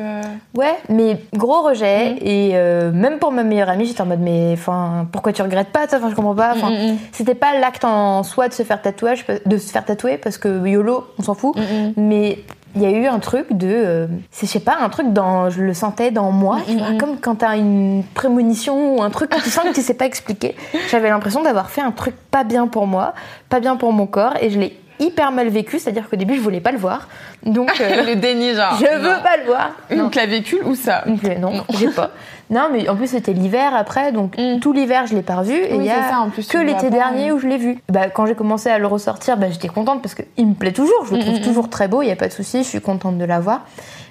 Ouais, 0.56 0.76
mais 0.88 1.18
gros 1.34 1.62
rejet. 1.62 2.10
Mhm. 2.12 2.18
Et 2.22 2.52
même 2.92 3.18
pour 3.18 3.32
ma 3.32 3.42
meilleure 3.42 3.68
amie, 3.68 3.86
j'étais 3.86 4.00
en 4.02 4.06
mode, 4.06 4.20
mais 4.20 4.50
enfin, 4.52 5.06
pourquoi 5.10 5.32
tu 5.32 5.42
regrettes 5.42 5.70
pas 5.72 5.88
ça 5.88 5.96
Enfin, 5.96 6.08
je 6.10 6.14
comprends 6.14 6.34
pas. 6.36 6.54
Mm, 6.54 6.92
mm, 6.92 6.96
C'était 7.12 7.34
pas 7.34 7.58
l'acte 7.58 7.84
en 7.84 8.22
soi 8.22 8.48
de 8.48 8.54
se 8.54 8.62
faire 8.62 8.80
tatouage, 8.80 9.24
de 9.44 9.56
se 9.58 9.72
faire 9.72 9.84
tatouer 9.84 10.18
parce 10.18 10.38
que 10.38 10.66
YOLO, 10.66 11.04
on 11.18 11.22
s'en 11.22 11.34
fout. 11.34 11.56
mm, 11.56 11.60
mm. 11.60 11.92
Mais 11.96 12.38
il 12.76 12.82
y 12.82 12.86
a 12.86 12.90
eu 12.90 13.06
un 13.06 13.18
truc 13.20 13.52
de, 13.52 13.68
euh, 13.70 14.06
c'est 14.30 14.46
je 14.46 14.52
sais 14.52 14.60
pas, 14.60 14.76
un 14.80 14.88
truc 14.88 15.12
dans, 15.12 15.48
je 15.50 15.62
le 15.62 15.74
sentais 15.74 16.10
dans 16.10 16.30
moi, 16.32 16.58
tu 16.66 16.74
Mm, 16.74 16.78
vois, 16.78 16.90
mm. 16.90 16.98
comme 16.98 17.16
quand 17.20 17.36
t'as 17.36 17.56
une 17.56 18.02
prémonition 18.14 18.96
ou 18.96 19.02
un 19.02 19.10
truc 19.10 19.30
que 19.30 19.40
tu 19.42 19.50
sens 19.50 19.64
que 19.64 19.74
tu 19.74 19.82
sais 19.82 19.94
pas 19.94 20.06
expliquer. 20.06 20.56
J'avais 20.90 21.08
l'impression 21.10 21.42
d'avoir 21.42 21.70
fait 21.70 21.80
un 21.82 21.92
truc 21.92 22.14
pas 22.30 22.44
bien 22.44 22.66
pour 22.66 22.86
moi, 22.86 23.14
pas 23.48 23.60
bien 23.60 23.76
pour 23.76 23.92
mon 23.92 24.06
corps, 24.06 24.34
et 24.40 24.50
je 24.50 24.58
l'ai 24.58 24.78
hyper 25.00 25.32
mal 25.32 25.48
vécu, 25.48 25.78
c'est-à-dire 25.78 26.08
qu'au 26.08 26.16
début 26.16 26.34
je 26.36 26.40
voulais 26.40 26.60
pas 26.60 26.70
le 26.72 26.78
voir, 26.78 27.08
donc 27.44 27.68
euh, 27.80 28.02
le 28.06 28.14
déni, 28.16 28.54
genre. 28.54 28.76
je 28.78 28.96
veux 28.98 29.22
pas 29.22 29.36
le 29.38 29.44
voir. 29.46 29.70
Une 29.90 30.08
clavicule 30.10 30.62
ou 30.64 30.74
ça? 30.74 31.04
Non, 31.40 31.50
Non. 31.52 31.64
j'ai 31.78 31.88
pas. 31.88 32.10
Non, 32.50 32.68
mais 32.72 32.88
en 32.88 32.96
plus 32.96 33.06
c'était 33.08 33.32
l'hiver 33.32 33.74
après, 33.74 34.12
donc 34.12 34.36
Mm. 34.38 34.60
tout 34.60 34.72
l'hiver 34.72 35.06
je 35.06 35.14
l'ai 35.14 35.22
pas 35.22 35.36
revu. 35.36 35.54
et 35.54 35.74
il 35.74 35.78
Oui, 35.78 35.84
y 35.86 35.90
a 35.90 35.94
c'est 36.04 36.10
ça, 36.10 36.20
en 36.20 36.30
plus, 36.30 36.46
que 36.46 36.58
l'été 36.58 36.90
dernier 36.90 37.32
où 37.32 37.38
je 37.38 37.46
l'ai 37.46 37.56
vu. 37.56 37.78
Bah, 37.90 38.08
quand 38.10 38.26
j'ai 38.26 38.34
commencé 38.34 38.68
à 38.68 38.78
le 38.78 38.86
ressortir, 38.86 39.36
bah, 39.36 39.46
j'étais 39.50 39.68
contente 39.68 40.02
parce 40.02 40.14
qu'il 40.14 40.46
me 40.46 40.54
plaît 40.54 40.72
toujours. 40.72 41.04
Je 41.06 41.12
le 41.14 41.18
Mm, 41.18 41.20
trouve 41.22 41.38
mm, 41.38 41.42
toujours 41.42 41.70
très 41.70 41.88
beau, 41.88 42.02
il 42.02 42.08
y 42.08 42.12
a 42.12 42.16
pas 42.16 42.28
de 42.28 42.32
souci, 42.32 42.62
je 42.62 42.68
suis 42.68 42.80
contente 42.80 43.16
de 43.18 43.24
l'avoir. 43.24 43.62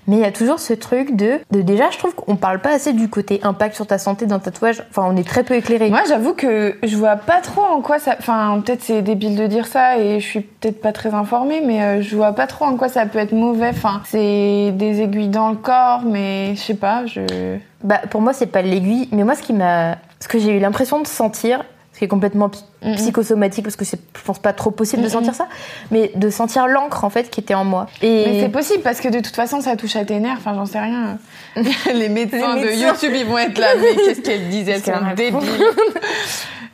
Mais 0.07 0.17
il 0.17 0.21
y 0.21 0.25
a 0.25 0.31
toujours 0.31 0.59
ce 0.59 0.73
truc 0.73 1.15
de, 1.15 1.39
de 1.51 1.61
déjà, 1.61 1.89
je 1.89 1.97
trouve 1.97 2.13
qu'on 2.15 2.35
parle 2.35 2.59
pas 2.59 2.73
assez 2.73 2.93
du 2.93 3.09
côté 3.09 3.39
impact 3.43 3.75
sur 3.75 3.87
ta 3.87 3.97
santé 3.97 4.25
d'un 4.25 4.39
tatouage. 4.39 4.83
Enfin, 4.89 5.03
on 5.07 5.15
est 5.15 5.27
très 5.27 5.43
peu 5.43 5.55
éclairé. 5.55 5.89
Moi, 5.89 6.03
j'avoue 6.07 6.33
que 6.33 6.75
je 6.83 6.95
vois 6.97 7.15
pas 7.15 7.41
trop 7.41 7.61
en 7.61 7.81
quoi 7.81 7.99
ça. 7.99 8.15
Enfin, 8.19 8.61
peut-être 8.65 8.81
c'est 8.81 9.01
débile 9.01 9.35
de 9.35 9.47
dire 9.47 9.67
ça 9.67 9.97
et 9.97 10.19
je 10.19 10.25
suis 10.25 10.41
peut-être 10.41 10.81
pas 10.81 10.91
très 10.91 11.13
informée, 11.13 11.61
mais 11.65 11.81
euh, 11.81 12.01
je 12.01 12.15
vois 12.15 12.33
pas 12.33 12.47
trop 12.47 12.65
en 12.65 12.75
quoi 12.75 12.89
ça 12.89 13.05
peut 13.05 13.19
être 13.19 13.33
mauvais. 13.33 13.69
Enfin, 13.69 14.01
c'est 14.05 14.71
des 14.71 15.01
aiguilles 15.01 15.29
dans 15.29 15.49
le 15.49 15.55
corps, 15.55 16.01
mais 16.05 16.55
je 16.55 16.61
sais 16.61 16.75
pas, 16.75 17.05
je. 17.05 17.57
Bah, 17.83 18.01
pour 18.09 18.21
moi, 18.21 18.33
c'est 18.33 18.47
pas 18.47 18.61
l'aiguille, 18.61 19.09
mais 19.11 19.23
moi, 19.23 19.35
ce 19.35 19.41
qui 19.41 19.53
m'a, 19.53 19.97
ce 20.19 20.27
que 20.27 20.39
j'ai 20.39 20.55
eu 20.55 20.59
l'impression 20.59 21.01
de 21.01 21.07
sentir, 21.07 21.63
ce 21.93 21.99
qui 21.99 22.05
est 22.05 22.07
complètement 22.07 22.49
psy- 22.49 22.63
Mhm. 22.83 22.95
psychosomatique 22.95 23.63
parce 23.63 23.75
que 23.75 23.85
c'est, 23.85 23.99
je 24.17 24.21
pense 24.23 24.39
pas 24.39 24.51
trop 24.51 24.71
possible 24.71 25.01
de 25.03 25.07
Mhm. 25.07 25.13
sentir 25.13 25.35
ça, 25.35 25.47
mais 25.91 26.11
de 26.15 26.29
sentir 26.29 26.67
l'encre 26.67 27.03
en 27.03 27.09
fait 27.09 27.29
qui 27.29 27.39
était 27.39 27.53
en 27.53 27.63
moi. 27.65 27.85
Et 28.01 28.25
Mais 28.25 28.41
c'est 28.41 28.49
possible 28.49 28.81
parce 28.83 28.99
que 28.99 29.07
de 29.09 29.19
toute 29.19 29.35
façon, 29.35 29.61
ça 29.61 29.75
touche 29.75 29.95
à 29.95 30.03
tes 30.03 30.19
nerfs. 30.19 30.37
Enfin, 30.39 30.53
j'en 30.55 30.65
sais 30.65 30.79
rien. 30.79 31.17
Les 31.93 32.09
médecins, 32.09 32.55
Les 32.55 32.75
de. 32.75 32.81
YouTube, 32.81 33.13
ils 33.15 33.25
vont 33.25 33.37
être 33.37 33.57
là. 33.59 33.67
Mais 33.79 33.95
qu'est-ce 33.95 34.21
qu'elles 34.21 34.49
disent 34.49 34.67
Elles 34.69 34.83
sont 34.83 34.91
débiles. 35.15 35.39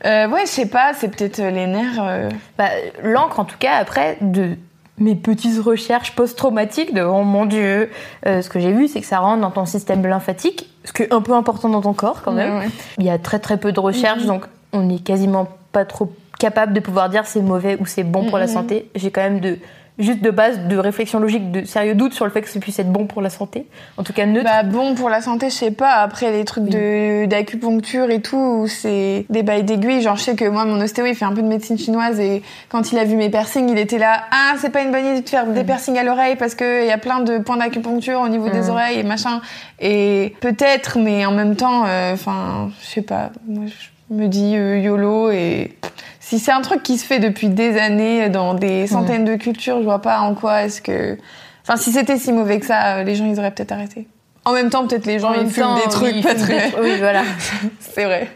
Euh, 0.06 0.28
ouais, 0.28 0.46
je 0.46 0.50
sais 0.50 0.66
pas. 0.66 0.92
C'est 0.98 1.14
peut-être 1.14 1.40
euh, 1.40 1.50
les 1.50 1.66
nerfs. 1.66 2.00
euh. 2.02 2.30
Bah, 2.56 2.68
l'encre, 3.02 3.38
en 3.38 3.44
tout 3.44 3.58
cas, 3.58 3.72
après, 3.74 4.16
de 4.22 4.56
mes 4.96 5.14
petites 5.14 5.60
recherches 5.62 6.14
post-traumatiques 6.14 6.94
de 6.94 7.02
oh 7.02 7.22
mon 7.22 7.44
dieu, 7.44 7.90
euh, 8.26 8.40
ce 8.40 8.48
que 8.48 8.60
j'ai 8.60 8.72
vu, 8.72 8.88
c'est 8.88 9.00
que 9.02 9.06
ça 9.06 9.18
rentre 9.18 9.42
dans 9.42 9.50
ton 9.50 9.66
système 9.66 10.06
lymphatique, 10.06 10.70
ce 10.84 10.92
qui 10.94 11.02
est 11.02 11.12
un 11.12 11.20
peu 11.20 11.34
important 11.34 11.68
dans 11.68 11.82
ton 11.82 11.92
corps 11.92 12.22
quand 12.22 12.32
même. 12.32 12.54
Ouais, 12.54 12.64
ouais. 12.64 12.70
Il 12.98 13.04
y 13.04 13.10
a 13.10 13.18
très 13.18 13.38
très 13.40 13.58
peu 13.58 13.72
de 13.72 13.80
recherches, 13.80 14.22
Mhm. 14.22 14.26
donc 14.26 14.44
on 14.72 14.82
n'est 14.82 14.98
quasiment 14.98 15.48
pas 15.72 15.84
trop 15.84 16.12
capable 16.38 16.72
de 16.72 16.80
pouvoir 16.80 17.08
dire 17.10 17.26
c'est 17.26 17.42
mauvais 17.42 17.76
ou 17.80 17.86
c'est 17.86 18.04
bon 18.04 18.24
pour 18.26 18.38
la 18.38 18.46
Mhm. 18.46 18.52
santé. 18.52 18.90
J'ai 18.94 19.10
quand 19.10 19.20
même 19.22 19.40
de 19.40 19.58
juste 19.98 20.22
de 20.22 20.30
base 20.30 20.60
de 20.60 20.78
réflexion 20.78 21.20
logique, 21.20 21.50
de 21.52 21.62
sérieux 21.66 21.94
doute 21.94 22.14
sur 22.14 22.24
le 22.24 22.30
fait 22.30 22.40
que 22.40 22.48
ça 22.48 22.58
puisse 22.58 22.78
être 22.78 22.90
bon 22.90 23.06
pour 23.06 23.20
la 23.20 23.28
santé. 23.28 23.66
En 23.98 24.02
tout 24.02 24.14
cas 24.14 24.24
neutre. 24.24 24.48
Bah 24.50 24.62
bon 24.62 24.94
pour 24.94 25.10
la 25.10 25.20
santé, 25.20 25.50
je 25.50 25.54
sais 25.54 25.70
pas. 25.72 25.96
Après 25.96 26.32
les 26.32 26.46
trucs 26.46 26.64
de 26.64 27.26
d'acupuncture 27.26 28.08
et 28.10 28.22
tout, 28.22 28.66
c'est 28.66 29.26
des 29.28 29.42
bails 29.42 29.62
d'aiguilles. 29.64 30.00
Genre 30.00 30.16
je 30.16 30.22
sais 30.22 30.36
que 30.36 30.46
moi 30.46 30.64
mon 30.64 30.80
ostéo 30.80 31.04
il 31.04 31.14
fait 31.14 31.26
un 31.26 31.34
peu 31.34 31.42
de 31.42 31.46
médecine 31.48 31.76
chinoise 31.76 32.18
et 32.18 32.42
quand 32.70 32.90
il 32.92 32.98
a 32.98 33.04
vu 33.04 33.16
mes 33.16 33.28
piercings, 33.28 33.68
il 33.68 33.76
était 33.78 33.98
là. 33.98 34.22
Ah 34.30 34.54
c'est 34.58 34.70
pas 34.70 34.80
une 34.80 34.90
bonne 34.90 35.04
idée 35.04 35.20
de 35.20 35.28
faire 35.28 35.44
des 35.46 35.64
piercings 35.64 35.98
à 35.98 36.02
l'oreille 36.02 36.36
parce 36.36 36.54
que 36.54 36.82
il 36.84 36.88
y 36.88 36.92
a 36.92 36.96
plein 36.98 37.20
de 37.20 37.36
points 37.36 37.58
d'acupuncture 37.58 38.20
au 38.22 38.28
niveau 38.30 38.48
des 38.48 38.62
Mhm. 38.62 38.70
oreilles 38.70 38.98
et 39.00 39.02
machin. 39.02 39.42
Et 39.80 40.34
peut-être, 40.40 40.98
mais 40.98 41.26
en 41.26 41.32
même 41.32 41.56
temps, 41.56 41.82
enfin 42.12 42.70
je 42.80 42.86
sais 42.86 43.02
pas. 43.02 43.30
Moi 43.46 43.64
je 43.66 43.89
me 44.10 44.26
dis 44.26 44.56
euh, 44.56 44.78
yolo 44.78 45.30
et 45.30 45.76
si 46.18 46.38
c'est 46.38 46.52
un 46.52 46.60
truc 46.60 46.82
qui 46.82 46.98
se 46.98 47.04
fait 47.06 47.18
depuis 47.18 47.48
des 47.48 47.78
années 47.78 48.28
dans 48.28 48.54
des 48.54 48.86
centaines 48.86 49.24
de 49.24 49.36
cultures, 49.36 49.78
je 49.78 49.84
vois 49.84 50.00
pas 50.02 50.20
en 50.20 50.34
quoi 50.34 50.62
est-ce 50.62 50.80
que. 50.80 51.18
Enfin, 51.62 51.76
si 51.76 51.92
c'était 51.92 52.18
si 52.18 52.32
mauvais 52.32 52.60
que 52.60 52.66
ça, 52.66 52.96
euh, 52.98 53.02
les 53.04 53.14
gens 53.14 53.26
ils 53.26 53.38
auraient 53.38 53.50
peut-être 53.50 53.72
arrêté. 53.72 54.06
En 54.46 54.52
même 54.52 54.70
temps, 54.70 54.86
peut-être 54.86 55.06
les 55.06 55.18
gens 55.18 55.30
En 55.30 55.34
ils 55.34 55.50
fument 55.50 55.64
temps, 55.64 55.74
des 55.76 55.90
trucs 55.90 56.14
oui, 56.14 56.22
pas 56.22 56.34
des 56.34 56.40
très. 56.40 56.80
Oui, 56.80 56.96
voilà. 56.98 57.22
C'est 57.80 58.04
vrai. 58.04 58.30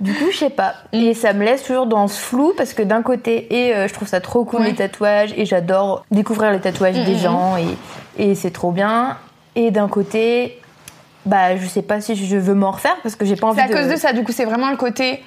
Du 0.00 0.14
coup, 0.14 0.30
je 0.32 0.38
sais 0.38 0.50
pas. 0.50 0.74
Mm. 0.92 0.96
Et 0.96 1.14
ça 1.14 1.32
me 1.34 1.44
laisse 1.44 1.62
toujours 1.62 1.86
dans 1.86 2.08
ce 2.08 2.18
flou 2.18 2.54
parce 2.56 2.72
que 2.72 2.82
d'un 2.82 3.02
côté, 3.02 3.46
et 3.54 3.74
euh, 3.74 3.86
je 3.86 3.92
trouve 3.92 4.08
ça 4.08 4.20
trop 4.20 4.44
cool 4.44 4.60
Ouais. 4.60 4.68
les 4.68 4.74
tatouages 4.74 5.34
et 5.36 5.44
j'adore 5.44 6.06
découvrir 6.10 6.50
les 6.52 6.60
tatouages 6.60 6.96
Mm, 6.96 7.04
des 7.04 7.14
mm, 7.14 7.18
gens 7.18 7.56
et, 7.58 8.30
et 8.30 8.34
c'est 8.34 8.52
trop 8.52 8.72
bien. 8.72 9.18
Et 9.54 9.70
d'un 9.70 9.88
côté, 9.88 10.59
bah 11.26 11.56
je 11.56 11.66
sais 11.66 11.82
pas 11.82 12.00
si 12.00 12.14
je 12.16 12.36
veux 12.36 12.54
m'en 12.54 12.70
refaire 12.70 12.96
parce 13.02 13.14
que 13.16 13.24
j'ai 13.24 13.36
pas 13.36 13.46
envie 13.48 13.58
C'est 13.58 13.64
à 13.66 13.68
de. 13.68 13.74
cause 13.74 13.88
de 13.88 13.96
ça, 13.96 14.12
du 14.12 14.22
coup, 14.24 14.32
c'est 14.32 14.44
vraiment 14.44 14.70
le 14.70 14.76
côté 14.76 15.22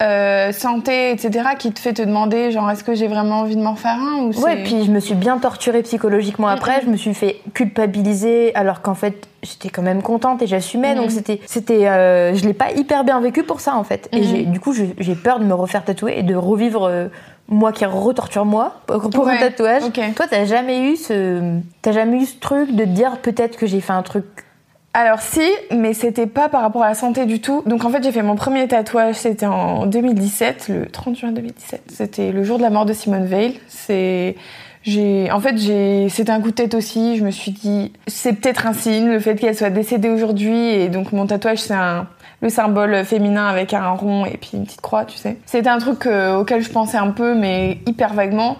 euh, 0.00 0.52
santé, 0.52 1.10
etc., 1.10 1.30
qui 1.58 1.72
te 1.72 1.80
fait 1.80 1.92
te 1.92 2.02
demander, 2.02 2.52
genre, 2.52 2.70
est-ce 2.70 2.84
que 2.84 2.94
j'ai 2.94 3.08
vraiment 3.08 3.40
envie 3.40 3.56
de 3.56 3.60
m'en 3.62 3.74
faire 3.74 3.96
un 3.98 4.22
ou 4.22 4.30
Ouais, 4.40 4.62
puis 4.62 4.84
je 4.84 4.92
me 4.92 5.00
suis 5.00 5.14
bien 5.16 5.38
torturée 5.38 5.82
psychologiquement 5.82 6.46
après. 6.46 6.78
Mm, 6.78 6.82
Je 6.84 6.90
me 6.90 6.96
suis 6.96 7.14
fait 7.14 7.40
culpabiliser 7.54 8.54
alors 8.54 8.80
qu'en 8.82 8.94
fait 8.94 9.26
j'étais 9.42 9.68
quand 9.70 9.82
même 9.82 10.02
contente 10.02 10.40
et 10.42 10.46
j'assumais. 10.46 10.94
Mm. 10.94 10.98
Donc 10.98 11.10
c'était, 11.10 11.40
c'était, 11.46 11.88
euh, 11.88 12.32
je 12.34 12.44
l'ai 12.44 12.54
pas 12.54 12.70
hyper 12.72 13.02
bien 13.04 13.20
vécu 13.20 13.42
pour 13.42 13.60
ça 13.60 13.74
en 13.76 13.82
fait. 13.84 14.08
Et 14.12 14.44
Mm. 14.44 14.50
du 14.52 14.60
coup 14.60 14.72
j'ai 14.72 15.14
peur 15.16 15.40
de 15.40 15.44
me 15.44 15.54
refaire 15.54 15.84
tatouer 15.84 16.18
et 16.18 16.22
de 16.22 16.34
revivre 16.36 16.84
euh, 16.84 17.08
moi 17.48 17.72
qui 17.72 17.84
retorture 17.84 18.44
moi 18.44 18.74
pour 18.86 19.26
un 19.28 19.36
tatouage. 19.38 19.82
ok. 19.84 20.00
Toi 20.14 20.26
t'as 20.30 20.44
jamais 20.44 20.92
eu 20.92 20.96
ce, 20.96 21.58
t'as 21.82 21.92
jamais 21.92 22.18
eu 22.22 22.26
ce 22.26 22.36
truc 22.38 22.70
de 22.74 22.84
te 22.84 22.88
dire 22.90 23.18
peut-être 23.18 23.56
que 23.56 23.66
j'ai 23.66 23.80
fait 23.80 23.92
un 23.92 24.02
truc. 24.02 24.26
Alors 25.00 25.20
si, 25.20 25.48
mais 25.70 25.94
c'était 25.94 26.26
pas 26.26 26.48
par 26.48 26.60
rapport 26.60 26.82
à 26.82 26.88
la 26.88 26.94
santé 26.94 27.24
du 27.24 27.40
tout. 27.40 27.62
Donc 27.66 27.84
en 27.84 27.90
fait, 27.90 28.02
j'ai 28.02 28.10
fait 28.10 28.24
mon 28.24 28.34
premier 28.34 28.66
tatouage, 28.66 29.14
c'était 29.14 29.46
en 29.46 29.86
2017, 29.86 30.66
le 30.70 30.86
30 30.86 31.16
juin 31.16 31.30
2017. 31.30 31.82
C'était 31.86 32.32
le 32.32 32.42
jour 32.42 32.58
de 32.58 32.64
la 32.64 32.70
mort 32.70 32.84
de 32.84 32.92
Simone 32.92 33.24
Veil. 33.24 33.60
C'est 33.68 34.34
en 35.30 35.38
fait, 35.38 35.56
j'ai 35.56 36.08
c'était 36.08 36.32
un 36.32 36.40
coup 36.40 36.50
de 36.50 36.56
tête 36.56 36.74
aussi, 36.74 37.16
je 37.16 37.22
me 37.22 37.30
suis 37.30 37.52
dit 37.52 37.92
c'est 38.08 38.32
peut-être 38.32 38.66
un 38.66 38.72
signe 38.72 39.06
le 39.06 39.20
fait 39.20 39.36
qu'elle 39.36 39.56
soit 39.56 39.70
décédée 39.70 40.08
aujourd'hui 40.08 40.56
et 40.56 40.88
donc 40.88 41.12
mon 41.12 41.28
tatouage 41.28 41.58
c'est 41.58 41.74
un 41.74 42.08
le 42.40 42.48
symbole 42.48 43.04
féminin 43.04 43.46
avec 43.46 43.74
un 43.74 43.90
rond 43.90 44.24
et 44.24 44.36
puis 44.36 44.50
une 44.54 44.64
petite 44.64 44.80
croix, 44.80 45.04
tu 45.04 45.16
sais. 45.16 45.36
C'était 45.46 45.68
un 45.68 45.78
truc 45.78 46.06
euh, 46.06 46.38
auquel 46.38 46.60
je 46.60 46.70
pensais 46.70 46.96
un 46.96 47.10
peu 47.10 47.34
mais 47.36 47.78
hyper 47.86 48.14
vaguement 48.14 48.56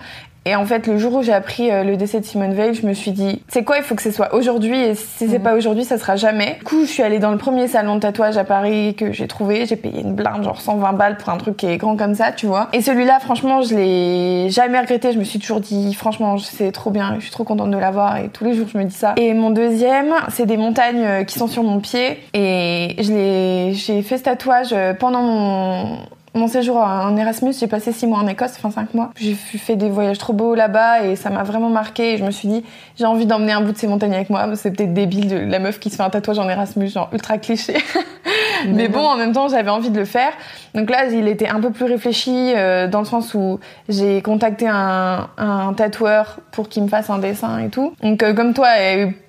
Et 0.49 0.57
en 0.57 0.65
fait, 0.65 0.87
le 0.87 0.97
jour 0.97 1.13
où 1.17 1.23
j'ai 1.23 1.35
appris 1.35 1.71
euh, 1.71 1.85
le 1.85 1.99
décès 1.99 2.21
de 2.21 2.25
Simone 2.25 2.55
Veil, 2.55 2.73
je 2.73 2.87
me 2.87 2.95
suis 2.95 3.11
dit, 3.11 3.43
c'est 3.49 3.65
quoi, 3.65 3.77
il 3.77 3.83
faut 3.83 3.95
que 3.95 4.01
ce 4.01 4.11
soit 4.11 4.33
aujourd'hui, 4.35 4.81
et 4.81 4.95
si 4.95 5.29
c'est 5.29 5.37
Mhm. 5.37 5.43
pas 5.43 5.55
aujourd'hui, 5.55 5.85
ça 5.85 5.99
sera 5.99 6.17
jamais. 6.17 6.57
Du 6.61 6.65
coup, 6.65 6.81
je 6.87 6.91
suis 6.91 7.03
allée 7.03 7.19
dans 7.19 7.31
le 7.33 7.37
premier 7.37 7.69
salon 7.69 7.97
de 7.97 8.01
tatouage 8.01 8.39
à 8.39 8.45
Paris 8.45 8.95
que 8.97 9.13
j'ai 9.13 9.29
trouvé, 9.29 9.67
j'ai 9.67 9.77
payé 9.77 10.01
une 10.01 10.15
blinde, 10.15 10.43
genre 10.45 10.59
120 10.59 10.95
balles 10.95 11.19
pour 11.19 11.29
un 11.29 11.37
truc 11.37 11.59
qui 11.59 11.67
est 11.67 11.77
grand 11.77 11.97
comme 11.99 12.15
ça, 12.15 12.33
tu 12.33 12.47
vois. 12.47 12.69
Et 12.73 12.81
celui-là, 12.81 13.19
franchement, 13.21 13.61
je 13.61 13.75
l'ai 13.75 14.49
jamais 14.49 14.81
regretté, 14.81 15.13
je 15.13 15.19
me 15.19 15.25
suis 15.25 15.39
toujours 15.39 15.61
dit, 15.61 15.93
franchement, 15.93 16.39
c'est 16.39 16.73
trop 16.73 16.91
bien, 16.91 17.17
je 17.19 17.25
suis 17.25 17.31
trop 17.31 17.45
contente 17.45 17.71
de 17.71 17.77
l'avoir, 17.77 18.17
et 18.17 18.29
tous 18.31 18.45
les 18.47 18.55
jours, 18.55 18.69
je 18.73 18.79
me 18.79 18.85
dis 18.85 18.95
ça. 18.95 19.13
Et 19.19 19.35
mon 19.35 19.51
deuxième, 19.51 20.15
c'est 20.31 20.47
des 20.47 20.57
montagnes 20.57 21.05
euh, 21.05 21.25
qui 21.25 21.39
sont 21.39 21.49
sur 21.49 21.63
mon 21.63 21.79
pied, 21.81 22.17
et 22.33 22.97
je 22.99 23.13
l'ai, 23.13 23.73
j'ai 23.75 24.01
fait 24.01 24.17
ce 24.17 24.23
tatouage 24.23 24.69
euh, 24.73 24.95
pendant 24.95 25.21
mon, 25.21 25.99
mon 26.35 26.49
séjour 26.49 26.77
en 26.77 27.17
Erasmus, 27.17 27.55
j'ai 27.59 27.67
passé 27.67 27.93
six 27.93 28.07
mois 28.07 28.19
en 28.19 28.27
Écosse, 28.27 28.53
enfin 28.57 28.71
cinq 28.71 28.95
mois. 28.95 29.11
J'ai 29.17 29.35
fait 29.35 29.77
des 29.77 29.89
voyages 29.89 30.19
trop 30.19 30.33
beaux 30.33 30.55
là-bas 30.55 31.05
et 31.05 31.17
ça 31.17 31.31
m'a 31.31 31.43
vraiment 31.43 31.71
marqué. 31.71 32.15
Et 32.15 32.19
je 32.19 32.25
me 32.25 32.31
suis 32.31 32.49
dit, 32.49 32.65
j'ai 32.97 33.07
envie 33.07 33.27
d'emmener 33.27 33.53
un 33.53 33.61
bout 33.61 33.73
de 33.73 33.79
ces 33.79 33.87
montagnes 33.87 34.15
avec 34.15 34.31
moi. 34.31 34.55
C'est 34.55 34.71
peut-être 34.71 34.95
débile 34.95 35.29
de 35.29 35.37
la 35.37 35.59
meuf 35.59 35.79
qui 35.79 35.91
se 35.91 35.97
fait 35.97 36.03
un 36.03 36.11
tatouage 36.11 36.39
en 36.39 36.49
Erasmus, 36.49 36.89
genre 36.89 37.09
ultra 37.13 37.39
cliché. 37.39 37.77
Mais 38.69 38.89
bon, 38.89 39.01
en 39.01 39.17
même 39.17 39.33
temps, 39.33 39.49
j'avais 39.49 39.71
envie 39.71 39.91
de 39.91 39.99
le 39.99 40.05
faire. 40.05 40.33
Donc 40.75 40.91
là, 40.91 41.07
il 41.07 41.29
était 41.29 41.49
un 41.49 41.61
peu 41.61 41.71
plus 41.71 41.85
réfléchi 41.85 42.53
euh, 42.55 42.89
dans 42.89 43.01
le 43.01 43.05
sens 43.05 43.35
où 43.35 43.59
j'ai 43.89 44.21
contacté 44.23 44.67
un, 44.69 45.29
un 45.39 45.73
tatoueur 45.75 46.41
pour 46.51 46.69
qu'il 46.69 46.83
me 46.83 46.89
fasse 46.89 47.11
un 47.11 47.19
dessin 47.19 47.59
et 47.59 47.69
tout. 47.69 47.95
Donc 48.03 48.23
euh, 48.23 48.35
comme 48.35 48.55
toi, 48.55 48.69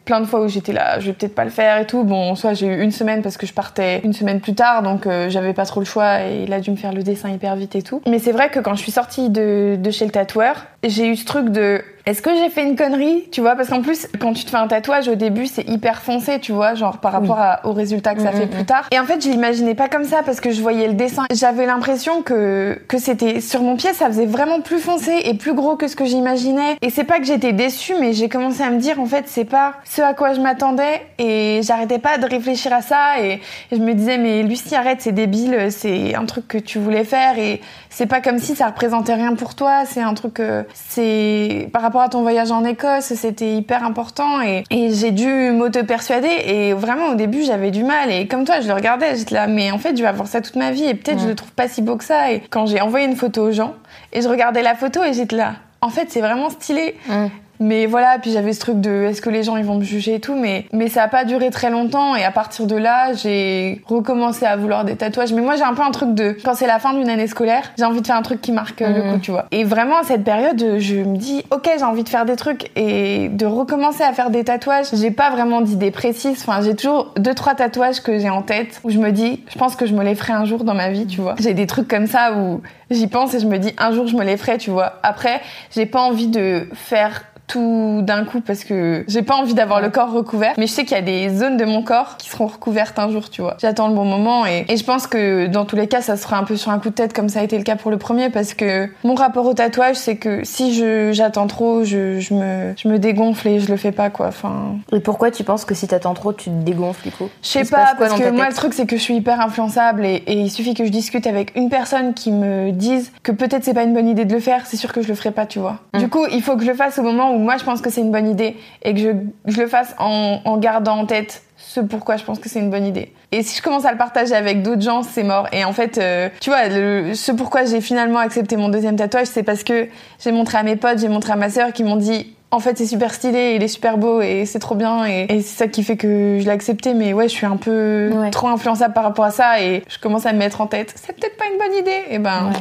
plein 0.10 0.22
de 0.22 0.26
fois 0.26 0.42
où 0.42 0.48
j'étais 0.48 0.74
là, 0.74 1.00
je 1.00 1.06
vais 1.06 1.14
peut-être 1.14 1.36
pas 1.36 1.44
le 1.44 1.52
faire 1.52 1.78
et 1.78 1.86
tout. 1.86 2.04
Bon, 2.04 2.34
soit 2.34 2.56
j'ai 2.56 2.66
eu 2.66 2.82
une 2.82 2.90
semaine 2.90 3.22
parce 3.22 3.38
que 3.38 3.46
je 3.46 3.54
partais 3.54 4.02
une 4.04 4.14
semaine 4.14 4.40
plus 4.40 4.56
tard, 4.56 4.82
donc 4.82 5.06
euh, 5.06 5.30
j'avais 5.30 5.54
pas 5.54 5.66
trop 5.68 5.82
le 5.82 5.86
choix 5.86 6.22
et 6.24 6.46
il 6.48 6.52
a 6.54 6.60
dû 6.60 6.72
me 6.72 6.78
faire 6.78 6.94
le 6.94 7.04
dessin 7.04 7.30
hyper 7.30 7.56
vite 7.56 7.76
et 7.76 7.84
tout. 7.84 8.02
Mais 8.08 8.18
c'est 8.18 8.32
vrai 8.32 8.50
que 8.50 8.60
quand 8.60 8.74
je 8.74 8.82
suis 8.82 8.92
sortie 8.92 9.30
de, 9.30 9.78
de 9.80 9.92
chez 9.92 10.06
le 10.06 10.12
tatoueur, 10.12 10.66
j'ai 10.84 11.06
eu 11.08 11.16
ce 11.16 11.26
truc 11.26 11.50
de 11.50 11.84
est-ce 12.06 12.24
que 12.24 12.32
j'ai 12.34 12.50
fait 12.50 12.64
une 12.64 12.76
connerie 12.76 13.26
Tu 13.32 13.42
vois, 13.42 13.56
parce 13.56 13.70
qu'en 13.70 13.84
plus, 13.84 14.08
quand 14.20 14.34
tu 14.34 14.44
te 14.46 14.50
fais 14.50 14.58
un 14.58 14.68
tatouage 14.68 15.08
au 15.10 15.16
début, 15.16 15.46
c'est 15.46 15.68
hyper 15.70 16.02
foncé, 16.02 16.40
tu 16.40 16.54
vois, 16.54 16.74
genre 16.74 16.98
par 16.98 17.12
rapport 17.12 17.38
au 17.66 17.74
résultat 17.74 18.16
que 18.16 18.22
ça 18.22 18.32
Mhm, 18.32 18.38
fait 18.38 18.46
mhm. 18.46 18.52
plus 18.52 18.66
tard. 18.66 18.88
Et 18.92 18.98
en 19.00 19.04
fait, 19.04 19.24
je 19.24 19.30
l'imaginais 19.30 19.76
pas 19.76 19.90
comme 19.90 20.06
ça 20.06 20.24
parce 20.26 20.40
que 20.42 20.50
je 20.50 20.60
voyais 20.62 20.88
le 20.88 20.94
dessin. 20.94 21.26
J'avais 21.32 21.68
l'impression 21.68 22.24
que, 22.24 22.80
que 22.88 22.98
c'était 22.98 23.42
sur 23.42 23.62
mon 23.62 23.76
pied, 23.76 23.94
ça 23.94 24.08
faisait 24.08 24.26
vraiment 24.26 24.62
plus 24.62 24.80
foncé 24.80 25.12
et 25.26 25.36
plus 25.36 25.54
gros 25.54 25.76
que 25.76 25.88
ce 25.88 25.96
que 25.96 26.06
j'imaginais. 26.06 26.78
Et 26.82 26.90
c'est 26.90 27.04
pas 27.04 27.20
que 27.20 27.26
j'étais 27.26 27.54
déçue, 27.54 27.94
mais 28.00 28.14
j'ai 28.14 28.30
commencé 28.30 28.64
à 28.64 28.72
me 28.72 28.80
dire, 28.80 29.00
en 29.00 29.06
fait, 29.06 29.26
c'est 29.28 29.46
pas 29.46 29.74
ce 30.00 30.04
à 30.04 30.14
quoi 30.14 30.34
je 30.34 30.40
m'attendais 30.40 31.02
et 31.18 31.60
j'arrêtais 31.62 32.00
pas 32.00 32.18
de 32.18 32.26
réfléchir 32.26 32.72
à 32.72 32.82
ça 32.82 33.20
et, 33.22 33.42
et 33.72 33.76
je 33.76 33.82
me 33.82 33.94
disais, 33.94 34.18
mais 34.18 34.44
Lucie, 34.44 34.74
arrête, 34.74 35.02
c'est 35.02 35.12
débile, 35.12 35.68
c'est 35.72 36.16
un 36.16 36.26
truc 36.26 36.48
que 36.48 36.58
tu 36.58 36.80
voulais 36.80 37.04
faire 37.04 37.38
et 37.38 37.60
c'est 37.90 38.06
pas 38.06 38.22
comme 38.22 38.40
si 38.40 38.56
ça 38.56 38.68
représentait 38.68 39.16
rien 39.16 39.36
pour 39.36 39.56
toi, 39.56 39.84
c'est 39.86 40.02
un 40.02 40.14
truc, 40.14 40.40
euh, 40.40 40.64
c'est 40.74 41.70
par 41.74 41.82
rapport 41.82 42.00
à 42.02 42.08
ton 42.08 42.22
voyage 42.22 42.50
en 42.52 42.64
Écosse, 42.64 43.14
c'était 43.14 43.56
hyper 43.56 43.84
important 43.84 44.42
et, 44.42 44.64
et 44.70 44.94
j'ai 44.94 45.12
dû 45.12 45.52
m'auto-persuader 45.52 46.30
et 46.46 46.74
vraiment 46.74 47.08
au 47.08 47.16
début 47.16 47.44
j'avais 47.44 47.72
du 47.72 47.84
mal 47.84 48.10
et 48.10 48.26
comme 48.26 48.46
toi 48.46 48.62
je 48.62 48.68
le 48.68 48.74
regardais, 48.74 49.18
j'étais 49.18 49.36
là 49.36 49.48
mais 49.48 49.70
en 49.72 49.80
fait 49.80 49.98
je 49.98 50.02
vais 50.02 50.08
avoir 50.08 50.28
ça 50.28 50.40
toute 50.40 50.56
ma 50.56 50.72
vie 50.72 50.86
et 50.86 50.94
peut-être 50.94 51.20
je 51.20 51.28
le 51.28 51.36
trouve 51.36 51.52
pas 51.52 51.68
si 51.68 51.82
beau 51.82 51.98
que 51.98 52.06
ça 52.06 52.32
et 52.32 52.42
quand 52.50 52.68
j'ai 52.68 52.80
envoyé 52.80 53.06
une 53.06 53.18
photo 53.18 53.48
aux 53.48 53.52
gens 53.52 53.74
et 54.14 54.22
je 54.22 54.30
regardais 54.30 54.62
la 54.62 54.76
photo 54.76 55.04
et 55.04 55.12
j'étais 55.12 55.36
là, 55.36 55.56
en 55.82 55.90
fait 55.90 56.08
c'est 56.10 56.22
vraiment 56.22 56.50
stylé 56.50 56.96
Mm. 57.10 57.28
Mais 57.60 57.86
voilà, 57.86 58.18
puis 58.22 58.32
j'avais 58.32 58.54
ce 58.54 58.60
truc 58.60 58.80
de 58.82 59.04
est-ce 59.04 59.22
que 59.22 59.30
les 59.30 59.44
gens 59.44 59.58
ils 59.58 59.66
vont 59.66 59.76
me 59.76 59.84
juger 59.84 60.16
et 60.16 60.20
tout, 60.20 60.36
mais, 60.36 60.66
mais 60.74 60.88
ça 60.90 61.04
a 61.04 61.08
pas 61.08 61.26
duré 61.26 61.50
très 61.50 61.70
longtemps 61.70 62.16
et 62.16 62.24
à 62.24 62.32
partir 62.32 62.66
de 62.68 62.76
là, 62.76 63.14
j'ai 63.14 63.82
recommencé 63.86 64.46
à 64.46 64.56
vouloir 64.56 64.86
des 64.86 64.96
tatouages. 64.96 65.34
Mais 65.34 65.42
moi 65.42 65.56
j'ai 65.56 65.64
un 65.64 65.74
peu 65.74 65.82
un 65.82 65.92
truc 65.92 66.14
de 66.14 66.36
quand 66.44 66.54
c'est 66.56 66.68
la 66.68 66.80
fin 66.80 66.94
d'une 66.94 67.10
année 67.10 67.28
scolaire, 67.28 67.72
j'ai 67.78 67.86
envie 67.86 68.02
de 68.02 68.08
faire 68.08 68.16
un 68.16 68.22
truc 68.22 68.42
qui 68.42 68.52
marque 68.52 68.82
euh, 68.82 68.94
le 68.94 69.04
Mhm. 69.04 69.14
coup, 69.14 69.20
tu 69.20 69.32
vois. 69.32 69.46
Et 69.52 69.64
vraiment 69.64 69.98
à 70.00 70.04
cette 70.04 70.24
période, 70.24 70.76
je 70.80 70.96
me 70.96 71.18
dis 71.18 71.44
ok, 71.52 71.70
j'ai 71.78 71.84
envie 71.84 72.04
de 72.04 72.10
faire 72.10 72.26
des 72.26 72.36
trucs 72.36 72.70
et 72.78 73.30
de 73.30 73.46
recommencer 73.46 74.04
à 74.04 74.14
faire 74.14 74.30
des 74.30 74.44
tatouages. 74.44 74.88
J'ai 74.94 75.12
pas 75.12 75.30
vraiment 75.30 75.62
d'idée 75.62 75.92
précise, 75.92 76.38
enfin 76.48 76.62
j'ai 76.62 76.76
toujours 76.76 77.14
deux 77.18 77.34
trois 77.34 77.56
tatouages 77.56 78.02
que 78.02 78.20
j'ai 78.20 78.30
en 78.30 78.42
tête 78.42 78.80
où 78.84 78.90
je 78.90 78.98
me 79.00 79.12
dis 79.12 79.44
je 79.52 79.58
pense 79.58 79.76
que 79.76 79.86
je 79.86 79.94
me 79.94 80.04
les 80.04 80.16
ferai 80.16 80.34
un 80.34 80.46
jour 80.46 80.64
dans 80.64 80.74
ma 80.76 80.90
vie, 80.90 81.06
tu 81.08 81.22
vois. 81.22 81.36
J'ai 81.40 81.54
des 81.54 81.68
trucs 81.68 81.88
comme 81.88 82.08
ça 82.08 82.34
où 82.38 82.62
j'y 82.92 83.08
pense 83.08 83.34
et 83.34 83.40
je 83.40 83.46
me 83.48 83.58
dis 83.60 83.74
un 83.78 83.92
jour 83.92 84.08
je 84.08 84.16
me 84.16 84.24
les 84.24 84.38
ferai, 84.38 84.58
tu 84.58 84.70
vois. 84.72 84.94
Après, 85.04 85.42
j'ai 85.76 85.86
pas 85.86 86.02
envie 86.02 86.28
de 86.28 86.68
faire 86.74 87.24
tout 87.50 88.00
d'un 88.04 88.24
coup 88.24 88.40
parce 88.40 88.64
que 88.64 89.04
j'ai 89.08 89.22
pas 89.22 89.36
envie 89.36 89.54
d'avoir 89.54 89.82
le 89.82 89.90
corps 89.90 90.12
recouvert. 90.14 90.54
Mais 90.58 90.68
je 90.68 90.72
sais 90.72 90.86
qu'il 90.86 90.96
y 90.96 91.00
a 91.00 91.04
des 91.04 91.30
zones 91.30 91.58
de 91.58 91.66
mon 91.66 91.84
corps 91.84 92.16
qui 92.18 92.30
seront 92.30 92.48
recouvertes 92.48 92.98
un 92.98 93.12
jour 93.12 93.30
tu 93.30 93.42
vois. 93.42 93.58
J'attends 93.60 93.90
le 93.90 93.94
bon 93.94 94.06
moment 94.06 94.46
et, 94.46 94.66
et 94.70 94.78
je 94.78 94.84
pense 94.86 95.08
que 95.08 95.48
dans 95.48 95.66
tous 95.66 95.76
les 95.76 95.88
cas 95.88 96.02
ça 96.02 96.16
sera 96.16 96.38
un 96.38 96.44
peu 96.44 96.56
sur 96.56 96.72
un 96.72 96.80
coup 96.80 96.90
de 96.90 96.96
tête 96.96 97.12
comme 97.12 97.28
ça 97.28 97.42
a 97.42 97.44
été 97.44 97.58
le 97.58 97.64
cas 97.64 97.76
pour 97.76 97.92
le 97.92 97.98
premier 97.98 98.30
parce 98.30 98.54
que 98.54 98.88
mon 99.04 99.16
rapport 99.16 99.46
au 99.46 99.54
tatouage 99.54 99.98
c'est 99.98 100.16
que 100.16 100.46
si 100.46 100.82
j'attends 101.14 101.48
trop 101.48 101.84
je, 101.84 102.20
je 102.20 102.34
me 102.34 102.74
je 102.78 102.88
me 102.88 103.00
dégonfle 103.00 103.48
et 103.48 103.60
je 103.60 103.70
le 103.70 103.76
fais 103.76 103.92
pas 103.92 104.10
quoi. 104.10 104.28
Enfin. 104.28 104.78
Et 104.94 105.00
pourquoi 105.00 105.32
tu 105.32 105.44
penses 105.44 105.66
que 105.66 105.74
si 105.74 105.88
t'attends 105.88 106.14
trop, 106.14 106.34
tu 106.34 106.50
te 106.50 106.64
dégonfles 106.64 107.04
du 107.04 107.12
coup? 107.12 107.30
Je 107.42 107.48
sais 107.48 107.66
pas, 107.66 107.96
parce 107.98 108.20
que 108.20 108.30
moi, 108.30 108.48
le 108.48 108.54
truc, 108.54 108.74
c'est 108.74 108.86
que 108.86 108.96
je 108.98 109.02
suis 109.02 109.16
hyper 109.16 109.42
influençable 109.42 110.06
et, 110.06 110.24
et 110.28 110.34
il 110.34 110.50
suffit 110.50 110.74
que 110.74 110.86
je 110.86 110.90
discute 110.90 111.28
avec 111.28 111.56
une 111.56 111.70
personne 111.70 112.14
qui 112.14 112.32
me 112.32 112.72
dise 112.72 113.12
que 113.24 113.32
peut-être 113.32 113.64
c'est 113.64 113.74
pas 113.74 113.84
une 113.84 113.94
bonne 113.94 114.08
idée 114.08 114.26
de 114.26 114.34
le 114.34 114.40
faire, 114.40 114.66
c'est 114.66 114.78
sûr 114.78 114.94
que 114.94 115.02
je 115.02 115.08
le 115.08 115.16
ferai 115.16 115.32
pas, 115.32 115.46
tu 115.46 115.60
vois. 115.60 115.80
Mm. 115.94 116.00
Du 116.00 116.10
coup, 116.10 116.26
il 116.32 116.42
faut 116.42 116.56
que 116.56 116.64
je 116.64 116.70
le 116.70 116.76
fasse 116.76 117.00
au 117.00 117.04
moment 117.04 117.34
où 117.34 117.39
moi 117.40 117.58
je 117.58 117.64
pense 117.64 117.82
que 117.82 117.90
c'est 117.90 118.02
une 118.02 118.12
bonne 118.12 118.28
idée 118.28 118.58
et 118.84 118.94
que 118.94 119.00
je, 119.00 119.62
le 119.62 119.68
fasse 119.68 119.96
en, 119.98 120.58
gardant 120.58 120.98
en 120.98 121.06
tête 121.06 121.44
ce 121.58 121.80
pourquoi 121.80 122.18
je 122.18 122.24
pense 122.24 122.40
que 122.40 122.50
c'est 122.50 122.60
une 122.60 122.70
bonne 122.70 122.86
idée. 122.86 123.14
Et 123.32 123.44
si 123.44 123.58
je 123.58 123.62
commence 123.62 123.86
à 123.86 123.92
le 123.92 123.98
partager 123.98 124.34
avec 124.34 124.64
d'autres 124.64 124.82
gens, 124.82 125.04
c'est 125.04 125.24
mort. 125.24 125.48
Et 125.52 125.64
en 125.64 125.74
fait, 125.74 125.98
euh, 125.98 126.30
tu 126.40 126.50
vois, 126.50 126.70
ce 127.14 127.32
pourquoi 127.32 127.66
j'ai 127.66 127.82
finalement 127.82 128.20
accepté 128.20 128.56
mon 128.56 128.70
deuxième 128.70 128.96
tatouage, 128.96 129.28
c'est 129.28 129.44
parce 129.44 129.64
que 129.64 129.88
j'ai 130.20 130.32
montré 130.32 130.58
à 130.58 130.64
mes 130.64 130.76
potes, 130.76 131.00
j'ai 131.00 131.10
montré 131.10 131.34
à 131.34 131.36
ma 131.36 131.50
sœur 131.50 131.72
qui 131.72 131.84
m'ont 131.84 131.98
dit 131.98 132.34
en 132.52 132.60
fait, 132.60 132.78
c'est 132.78 132.86
super 132.88 133.14
stylé, 133.14 133.54
il 133.56 133.64
est 133.64 133.68
super 133.68 133.98
beau 133.98 134.22
et 134.22 134.46
c'est 134.46 134.60
trop 134.60 134.76
bien. 134.76 135.06
Et, 135.06 135.26
et 135.30 135.42
c'est 135.42 135.58
ça 135.58 135.68
qui 135.68 135.84
fait 135.84 135.98
que 135.98 136.38
je 136.40 136.46
l'ai 136.46 136.50
accepté. 136.52 136.94
Mais 136.94 137.14
ouais, 137.14 137.28
je 137.28 137.34
suis 137.34 137.46
un 137.46 137.58
peu 137.58 138.10
Ouais. 138.14 138.32
trop 138.32 138.48
influençable 138.48 138.94
par 138.94 139.04
rapport 139.04 139.26
à 139.26 139.32
ça 139.32 139.62
et 139.62 139.84
je 139.88 140.00
commence 140.00 140.26
à 140.26 140.34
me 140.34 140.40
mettre 140.40 140.60
en 140.62 140.68
tête. 140.68 140.94
C'est 140.96 141.16
peut-être 141.16 141.38
pas 141.38 141.46
une 141.52 141.58
bonne 141.60 141.78
idée. 141.80 142.06
Et 142.10 142.18
ben, 142.20 142.48
Ouais. 142.50 142.60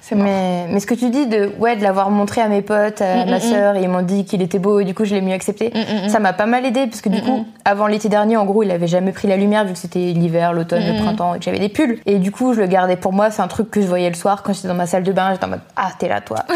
c'est 0.00 0.14
mort. 0.14 0.24
Mais, 0.24 0.66
mais 0.70 0.80
ce 0.80 0.86
que 0.86 0.94
tu 0.94 1.10
dis 1.10 1.26
de, 1.26 1.50
ouais, 1.58 1.76
de 1.76 1.82
l'avoir 1.82 2.10
montré 2.10 2.40
à 2.40 2.48
mes 2.48 2.62
potes, 2.62 3.02
à 3.02 3.26
Mm, 3.26 3.30
ma 3.30 3.36
mm, 3.36 3.40
sœur, 3.40 3.76
et 3.76 3.82
ils 3.82 3.88
m'ont 3.90 4.02
dit 4.02 4.24
qu'il 4.24 4.40
était 4.40 4.58
beau, 4.58 4.80
et 4.80 4.84
du 4.84 4.94
coup, 4.94 5.04
je 5.04 5.14
l'ai 5.14 5.20
mieux 5.20 5.34
accepté. 5.34 5.70
Mm, 5.74 6.06
mm, 6.06 6.08
Ça 6.08 6.18
m'a 6.18 6.32
pas 6.32 6.46
mal 6.46 6.64
aidé, 6.64 6.86
parce 6.86 7.02
que 7.02 7.08
du 7.10 7.18
Mm, 7.18 7.24
coup, 7.24 7.36
mm. 7.38 7.44
avant 7.66 7.86
l'été 7.88 8.08
dernier, 8.08 8.36
en 8.38 8.46
gros, 8.46 8.62
il 8.62 8.70
avait 8.70 8.86
jamais 8.86 9.12
pris 9.12 9.28
la 9.28 9.36
lumière, 9.36 9.64
vu 9.66 9.72
que 9.74 9.78
c'était 9.78 9.98
l'hiver, 10.12 10.54
l'automne, 10.54 10.82
Mm, 10.82 10.92
le 10.94 11.00
mm. 11.00 11.02
printemps, 11.02 11.34
et 11.34 11.38
que 11.40 11.44
j'avais 11.44 11.58
des 11.58 11.68
pulls. 11.68 12.00
Et 12.06 12.18
du 12.18 12.32
coup, 12.32 12.54
je 12.54 12.60
le 12.60 12.66
gardais 12.68 12.96
pour 12.96 13.12
moi, 13.12 13.30
c'est 13.30 13.42
un 13.42 13.48
truc 13.48 13.70
que 13.70 13.82
je 13.82 13.86
voyais 13.86 14.08
le 14.08 14.16
soir 14.16 14.42
quand 14.42 14.54
j'étais 14.54 14.68
dans 14.68 14.74
ma 14.74 14.86
salle 14.86 15.02
de 15.02 15.12
bain, 15.12 15.32
j'étais 15.34 15.44
en 15.44 15.48
mode, 15.48 15.60
ah, 15.76 15.90
t'es 15.98 16.08
là, 16.08 16.20
toi. 16.22 16.38
Hein. 16.48 16.54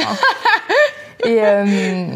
Et, 1.25 1.39
euh, 1.41 2.07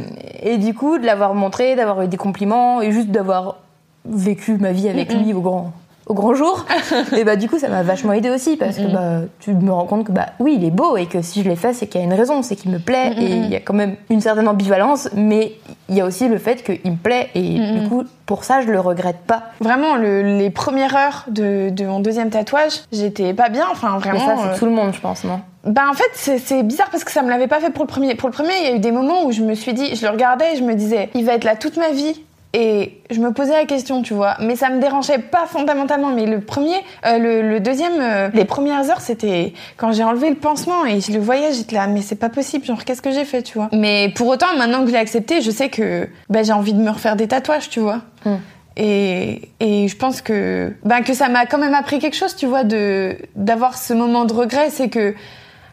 et 0.43 0.59
du 0.59 0.75
coup, 0.75 0.99
de 0.99 1.07
l'avoir 1.07 1.35
montré, 1.35 1.77
d'avoir 1.77 2.03
eu 2.03 2.09
des 2.09 2.17
compliments, 2.17 2.81
et 2.81 2.93
juste 2.93 3.09
d'avoir 3.09 3.57
vécu 4.05 4.57
ma 4.59 4.73
vie 4.73 4.89
avec 4.89 5.13
Mm, 5.15 5.23
lui 5.23 5.33
au 5.33 5.41
grand 5.41 5.73
au 6.07 6.15
grand 6.15 6.35
jour 6.35 6.67
et 7.17 7.25
bah 7.25 7.37
du 7.37 7.49
coup 7.49 7.59
ça 7.59 7.69
m'a 7.69 7.83
vachement 7.83 8.13
aidé 8.13 8.29
aussi 8.31 8.57
parce 8.57 8.77
que 8.77 8.83
Mm, 8.83 8.89
mm. 8.89 8.93
bah 8.93 9.21
tu 9.41 9.53
me 9.55 9.73
rends 9.73 9.87
compte 9.87 10.05
que 10.05 10.13
bah 10.13 10.27
oui 10.39 10.55
il 10.59 10.65
est 10.65 10.71
beau 10.71 10.97
et 10.99 11.07
que 11.07 11.23
si 11.23 11.43
je 11.43 11.49
l'ai 11.49 11.57
fait 11.57 11.73
c'est 11.73 11.87
qu'il 11.87 12.01
y 12.01 12.05
a 12.05 12.07
une 12.07 12.13
raison 12.13 12.43
c'est 12.43 12.57
qu'il 12.57 12.71
me 12.71 12.79
plaît 12.79 13.11
Mm, 13.11 13.19
mm, 13.21 13.23
et 13.23 13.31
il 13.37 13.49
y 13.51 13.57
a 13.57 13.61
quand 13.61 13.73
même 13.75 13.97
une 14.11 14.21
certaine 14.21 14.47
ambivalence 14.49 15.09
mais 15.15 15.53
il 15.89 15.95
y 15.97 16.01
a 16.01 16.05
aussi 16.07 16.29
le 16.29 16.39
fait 16.39 16.63
qu'il 16.63 16.91
me 16.93 16.97
plaît 16.97 17.31
et 17.35 17.41
du 17.59 17.81
mm. 17.81 17.89
coup 17.89 18.05
pour 18.27 18.45
ça 18.45 18.61
je 18.61 18.69
le 18.69 18.81
regrette 18.81 19.19
pas 19.27 19.45
Vraiment, 19.61 19.97
le- 19.97 20.39
les 20.39 20.51
premières 20.51 20.95
heures 20.97 21.25
de, 21.29 21.71
de 21.71 21.85
mon 21.87 22.01
deuxième 22.01 22.31
tatouage, 22.31 22.81
j'étais 22.93 23.35
pas 23.35 23.49
bien. 23.51 23.65
Enfin, 23.71 23.95
mais 24.03 24.11
vraiment. 24.11 24.37
ça 24.37 24.43
c'est 24.43 24.49
euh, 24.55 24.59
tout 24.59 24.65
le 24.67 24.71
monde 24.73 24.93
je 24.95 25.01
pense 25.01 25.25
non? 25.25 25.41
Bah 25.67 25.83
en 25.91 25.95
fait 25.95 26.09
c'est 26.15 26.39
c'est 26.39 26.63
bizarre 26.63 26.89
parce 26.91 27.05
que 27.05 27.11
ça 27.13 27.23
me 27.23 27.29
l'avait 27.31 27.47
pas 27.49 27.61
fait 27.61 27.71
pour 27.71 27.85
le 27.85 27.89
premier. 27.89 28.15
Pour 28.15 28.29
le 28.29 28.35
premier 28.35 28.53
il 28.63 28.69
y 28.69 28.73
a 28.73 28.77
eu 28.77 28.79
des 28.79 28.93
moments 28.93 29.25
où 29.25 29.33
je 29.33 29.43
me 29.43 29.55
suis 29.55 29.73
dit, 29.75 29.95
je 29.97 30.05
le 30.05 30.11
regardais 30.13 30.55
et 30.55 30.57
je 30.57 30.63
me 30.65 30.75
disais, 30.75 31.09
il 31.15 31.25
va 31.25 31.33
être 31.35 31.45
là 31.45 31.57
toute 31.57 31.77
ma 31.79 31.91
vie. 31.91 32.23
Et 32.57 33.01
je 33.11 33.19
me 33.19 33.33
posais 33.33 33.53
la 33.53 33.65
question, 33.65 34.01
tu 34.03 34.15
vois, 34.15 34.37
mais 34.39 34.55
ça 34.55 34.71
me 34.71 34.79
dérangeait 34.81 35.19
pas 35.19 35.45
fondamentalement. 35.47 36.11
Mais 36.11 36.25
le 36.25 36.41
premier, 36.41 36.77
euh, 37.05 37.19
le, 37.19 37.43
le 37.43 37.59
deuxième, 37.59 38.01
euh, 38.01 38.29
les 38.33 38.45
premières 38.45 38.89
heures, 38.89 39.01
c'était 39.01 39.55
quand 39.77 39.91
j'ai 39.91 40.05
enlevé 40.05 40.31
le 40.31 40.37
pansement 40.37 40.87
et 40.87 41.01
je 41.01 41.11
le 41.11 41.19
voyais, 41.19 41.53
j'étais 41.53 41.75
là, 41.75 41.89
mais 41.89 42.01
c'est 42.01 42.15
pas 42.15 42.29
possible, 42.29 42.65
genre 42.65 42.85
qu'est-ce 42.85 43.03
que 43.03 43.11
j'ai 43.11 43.25
fait, 43.25 43.43
tu 43.43 43.59
vois? 43.59 43.71
Mais 43.73 44.13
pour 44.15 44.29
autant, 44.29 44.57
maintenant 44.57 44.83
que 44.83 44.87
je 44.87 44.93
l'ai 44.93 44.99
accepté, 44.99 45.41
je 45.41 45.51
sais 45.51 45.69
que 45.69 46.09
bah, 46.29 46.45
j'ai 46.45 46.53
envie 46.53 46.75
de 46.75 46.79
me 46.79 46.91
refaire 46.91 47.17
des 47.17 47.27
tatouages, 47.27 47.71
tu 47.71 47.81
vois. 47.81 48.03
Mm. 48.25 48.35
Et, 48.77 49.51
et 49.59 49.89
je 49.89 49.97
pense 49.97 50.23
que, 50.23 50.73
ben, 50.85 51.03
que 51.03 51.13
ça 51.13 51.29
m'a 51.29 51.47
quand 51.47 51.59
même 51.59 51.75
appris 51.75 51.99
quelque 51.99 52.17
chose, 52.17 52.37
tu 52.37 52.47
vois, 52.47 52.63
de 52.63 53.17
d'avoir 53.35 53.77
ce 53.77 53.95
moment 53.95 54.27
de 54.27 54.33
regret. 54.33 54.71
C'est 54.71 54.91
que 54.91 55.17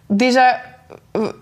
déjà, 0.09 0.57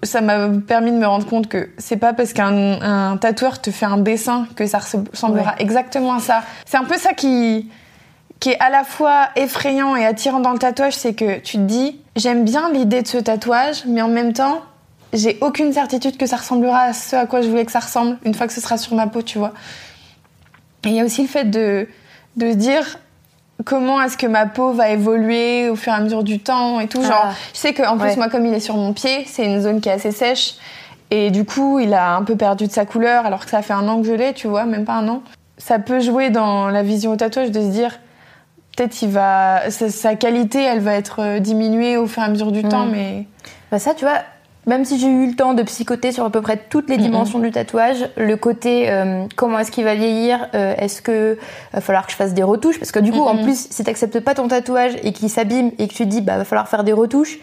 ça 0.03 0.21
m'a 0.21 0.49
permis 0.67 0.91
de 0.91 0.97
me 0.97 1.05
rendre 1.07 1.25
compte 1.25 1.47
que 1.47 1.69
c'est 1.77 1.97
pas 1.97 2.13
parce 2.13 2.33
qu'un 2.33 2.81
un 2.81 3.17
tatoueur 3.17 3.61
te 3.61 3.71
fait 3.71 3.85
un 3.85 3.97
dessin 3.97 4.47
que 4.55 4.65
ça 4.65 4.79
ressemblera 4.79 5.51
Ouais. 5.51 5.61
exactement 5.63 6.13
à 6.13 6.19
ça. 6.19 6.43
C'est 6.65 6.77
un 6.77 6.83
peu 6.85 6.97
ça 6.97 7.13
qui 7.13 7.69
qui 8.39 8.51
est 8.51 8.59
à 8.59 8.69
la 8.69 8.83
fois 8.85 9.29
effrayant 9.35 9.95
et 9.97 10.05
attirant 10.05 10.39
dans 10.39 10.53
le 10.53 10.59
tatouage, 10.59 10.93
c'est 10.93 11.13
que 11.13 11.39
tu 11.39 11.57
te 11.57 11.63
dis 11.63 11.99
j'aime 12.15 12.45
bien 12.45 12.71
l'idée 12.71 13.01
de 13.01 13.07
ce 13.07 13.17
tatouage, 13.17 13.83
mais 13.85 14.01
en 14.01 14.07
même 14.07 14.33
temps 14.33 14.61
j'ai 15.11 15.37
aucune 15.41 15.73
certitude 15.73 16.17
que 16.17 16.25
ça 16.25 16.37
ressemblera 16.37 16.79
à 16.81 16.93
ce 16.93 17.15
à 17.15 17.25
quoi 17.25 17.41
je 17.41 17.49
voulais 17.49 17.65
que 17.65 17.71
ça 17.71 17.79
ressemble 17.79 18.17
une 18.25 18.33
fois 18.35 18.47
que 18.47 18.53
ce 18.53 18.61
sera 18.61 18.77
sur 18.77 18.95
ma 18.95 19.07
peau, 19.07 19.21
tu 19.21 19.37
vois. 19.39 19.53
Et 20.85 20.89
il 20.89 20.93
y 20.95 21.01
a 21.01 21.03
aussi 21.05 21.21
le 21.23 21.27
fait 21.27 21.45
de, 21.45 21.87
de 22.37 22.51
se 22.51 22.55
dire 22.55 22.97
comment 23.65 24.01
est-ce 24.01 24.17
que 24.17 24.27
ma 24.27 24.45
peau 24.45 24.71
va 24.73 24.89
évoluer 24.89 25.69
au 25.69 25.75
fur 25.75 25.91
et 25.93 25.95
à 25.95 25.99
mesure 25.99 26.23
du 26.23 26.39
temps 26.39 26.79
et 26.79 26.87
tout. 26.87 27.01
Genre, 27.01 27.27
Ah. 27.29 27.33
je 27.53 27.59
sais 27.59 27.73
qu'en 27.73 27.97
plus, 27.97 28.09
Ouais. 28.09 28.15
moi, 28.15 28.29
comme 28.29 28.45
il 28.45 28.53
est 28.53 28.59
sur 28.59 28.75
mon 28.77 28.93
pied, 28.93 29.23
c'est 29.27 29.45
une 29.45 29.61
zone 29.61 29.81
qui 29.81 29.89
est 29.89 29.93
assez 29.93 30.11
sèche. 30.11 30.53
Et 31.11 31.31
du 31.31 31.43
coup, 31.45 31.79
il 31.79 31.93
a 31.93 32.15
un 32.15 32.23
peu 32.23 32.35
perdu 32.35 32.67
de 32.67 32.71
sa 32.71 32.85
couleur 32.85 33.25
alors 33.25 33.43
que 33.45 33.49
ça 33.51 33.61
fait 33.61 33.73
un 33.73 33.87
an 33.87 33.99
que 34.01 34.07
je 34.07 34.13
l'ai, 34.13 34.33
tu 34.33 34.47
vois, 34.47 34.65
même 34.65 34.85
pas 34.85 34.93
un 34.93 35.07
an. 35.07 35.23
Ça 35.57 35.79
peut 35.79 35.99
jouer 35.99 36.29
dans 36.29 36.69
la 36.69 36.83
vision 36.83 37.11
au 37.11 37.15
tatouage 37.15 37.51
de 37.51 37.59
se 37.61 37.67
dire 37.67 37.99
peut-être 38.77 39.01
il 39.01 39.09
va 39.09 39.69
sa, 39.71 39.89
sa 39.89 40.15
qualité, 40.15 40.61
elle 40.63 40.79
va 40.79 40.93
être 40.93 41.19
euh, 41.21 41.39
diminuée 41.39 41.97
au 41.97 42.05
fur 42.07 42.21
et 42.21 42.25
à 42.25 42.29
mesure 42.29 42.51
du 42.51 42.63
temps, 42.63 42.85
mais 42.85 43.25
Bah 43.71 43.79
ça, 43.79 43.93
tu 43.93 44.05
vois, 44.05 44.19
même 44.69 44.85
si 44.85 44.99
j'ai 44.99 45.07
eu 45.07 45.25
le 45.25 45.35
temps 45.35 45.55
de 45.55 45.63
psychoter 45.63 46.11
sur 46.11 46.23
à 46.23 46.29
peu 46.29 46.41
près 46.41 46.57
toutes 46.69 46.89
les 46.89 46.97
dimensions 46.97 47.39
du 47.39 47.49
tatouage, 47.49 48.07
le 48.15 48.37
côté 48.37 48.89
euh, 48.91 49.25
comment 49.35 49.57
est-ce 49.57 49.71
qu'il 49.71 49.83
va 49.83 49.95
vieillir, 49.95 50.47
euh, 50.53 50.75
est-ce 50.77 51.01
que 51.01 51.37
va 51.73 51.81
falloir 51.81 52.05
que 52.05 52.11
je 52.11 52.17
fasse 52.17 52.35
des 52.35 52.43
retouches, 52.43 52.77
parce 52.77 52.91
que 52.91 52.99
du 52.99 53.11
coup, 53.11 53.23
en 53.23 53.43
plus, 53.43 53.67
si 53.71 53.83
t'acceptes 53.83 54.19
pas 54.19 54.35
ton 54.35 54.47
tatouage 54.47 54.93
et 55.03 55.11
qu'il 55.11 55.29
s'abîme 55.29 55.71
et 55.79 55.87
que 55.87 55.93
tu 55.93 56.03
te 56.03 56.09
dis 56.09 56.21
bah 56.21 56.37
va 56.37 56.45
falloir 56.45 56.67
faire 56.69 56.83
des 56.83 56.93
retouches, 56.93 57.39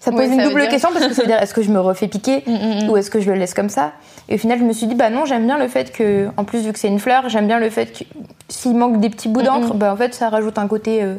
ça 0.00 0.10
pose 0.10 0.20
Ouais, 0.20 0.26
une 0.26 0.40
ça 0.40 0.48
double 0.48 0.68
question 0.68 0.90
parce 0.92 1.06
que 1.06 1.14
ça 1.14 1.22
veut 1.22 1.28
dire 1.28 1.40
est-ce 1.40 1.54
que 1.54 1.62
je 1.62 1.70
me 1.70 1.80
refais 1.80 2.08
piquer 2.08 2.44
ou 2.88 2.96
est-ce 2.98 3.10
que 3.10 3.20
je 3.20 3.32
le 3.32 3.38
laisse 3.38 3.54
comme 3.54 3.70
ça? 3.70 3.92
Et 4.28 4.34
au 4.34 4.38
final, 4.38 4.58
je 4.58 4.64
me 4.64 4.74
suis 4.74 4.86
dit 4.86 4.94
bah 4.94 5.08
non, 5.08 5.24
j'aime 5.24 5.46
bien 5.46 5.56
le 5.56 5.68
fait 5.68 5.92
que, 5.92 6.28
en 6.36 6.44
plus 6.44 6.60
vu 6.66 6.72
que 6.72 6.78
c'est 6.78 6.88
une 6.88 7.00
fleur, 7.00 7.30
j'aime 7.30 7.46
bien 7.46 7.58
le 7.58 7.70
fait 7.70 7.86
que 7.98 8.04
s'il 8.50 8.76
manque 8.76 9.00
des 9.00 9.08
petits 9.08 9.28
bouts 9.28 9.42
d'encre, 9.42 9.72
bah 9.72 9.92
en 9.92 9.96
fait 9.96 10.14
ça 10.14 10.28
rajoute 10.28 10.58
un 10.58 10.68
côté 10.68 11.02
euh, 11.02 11.16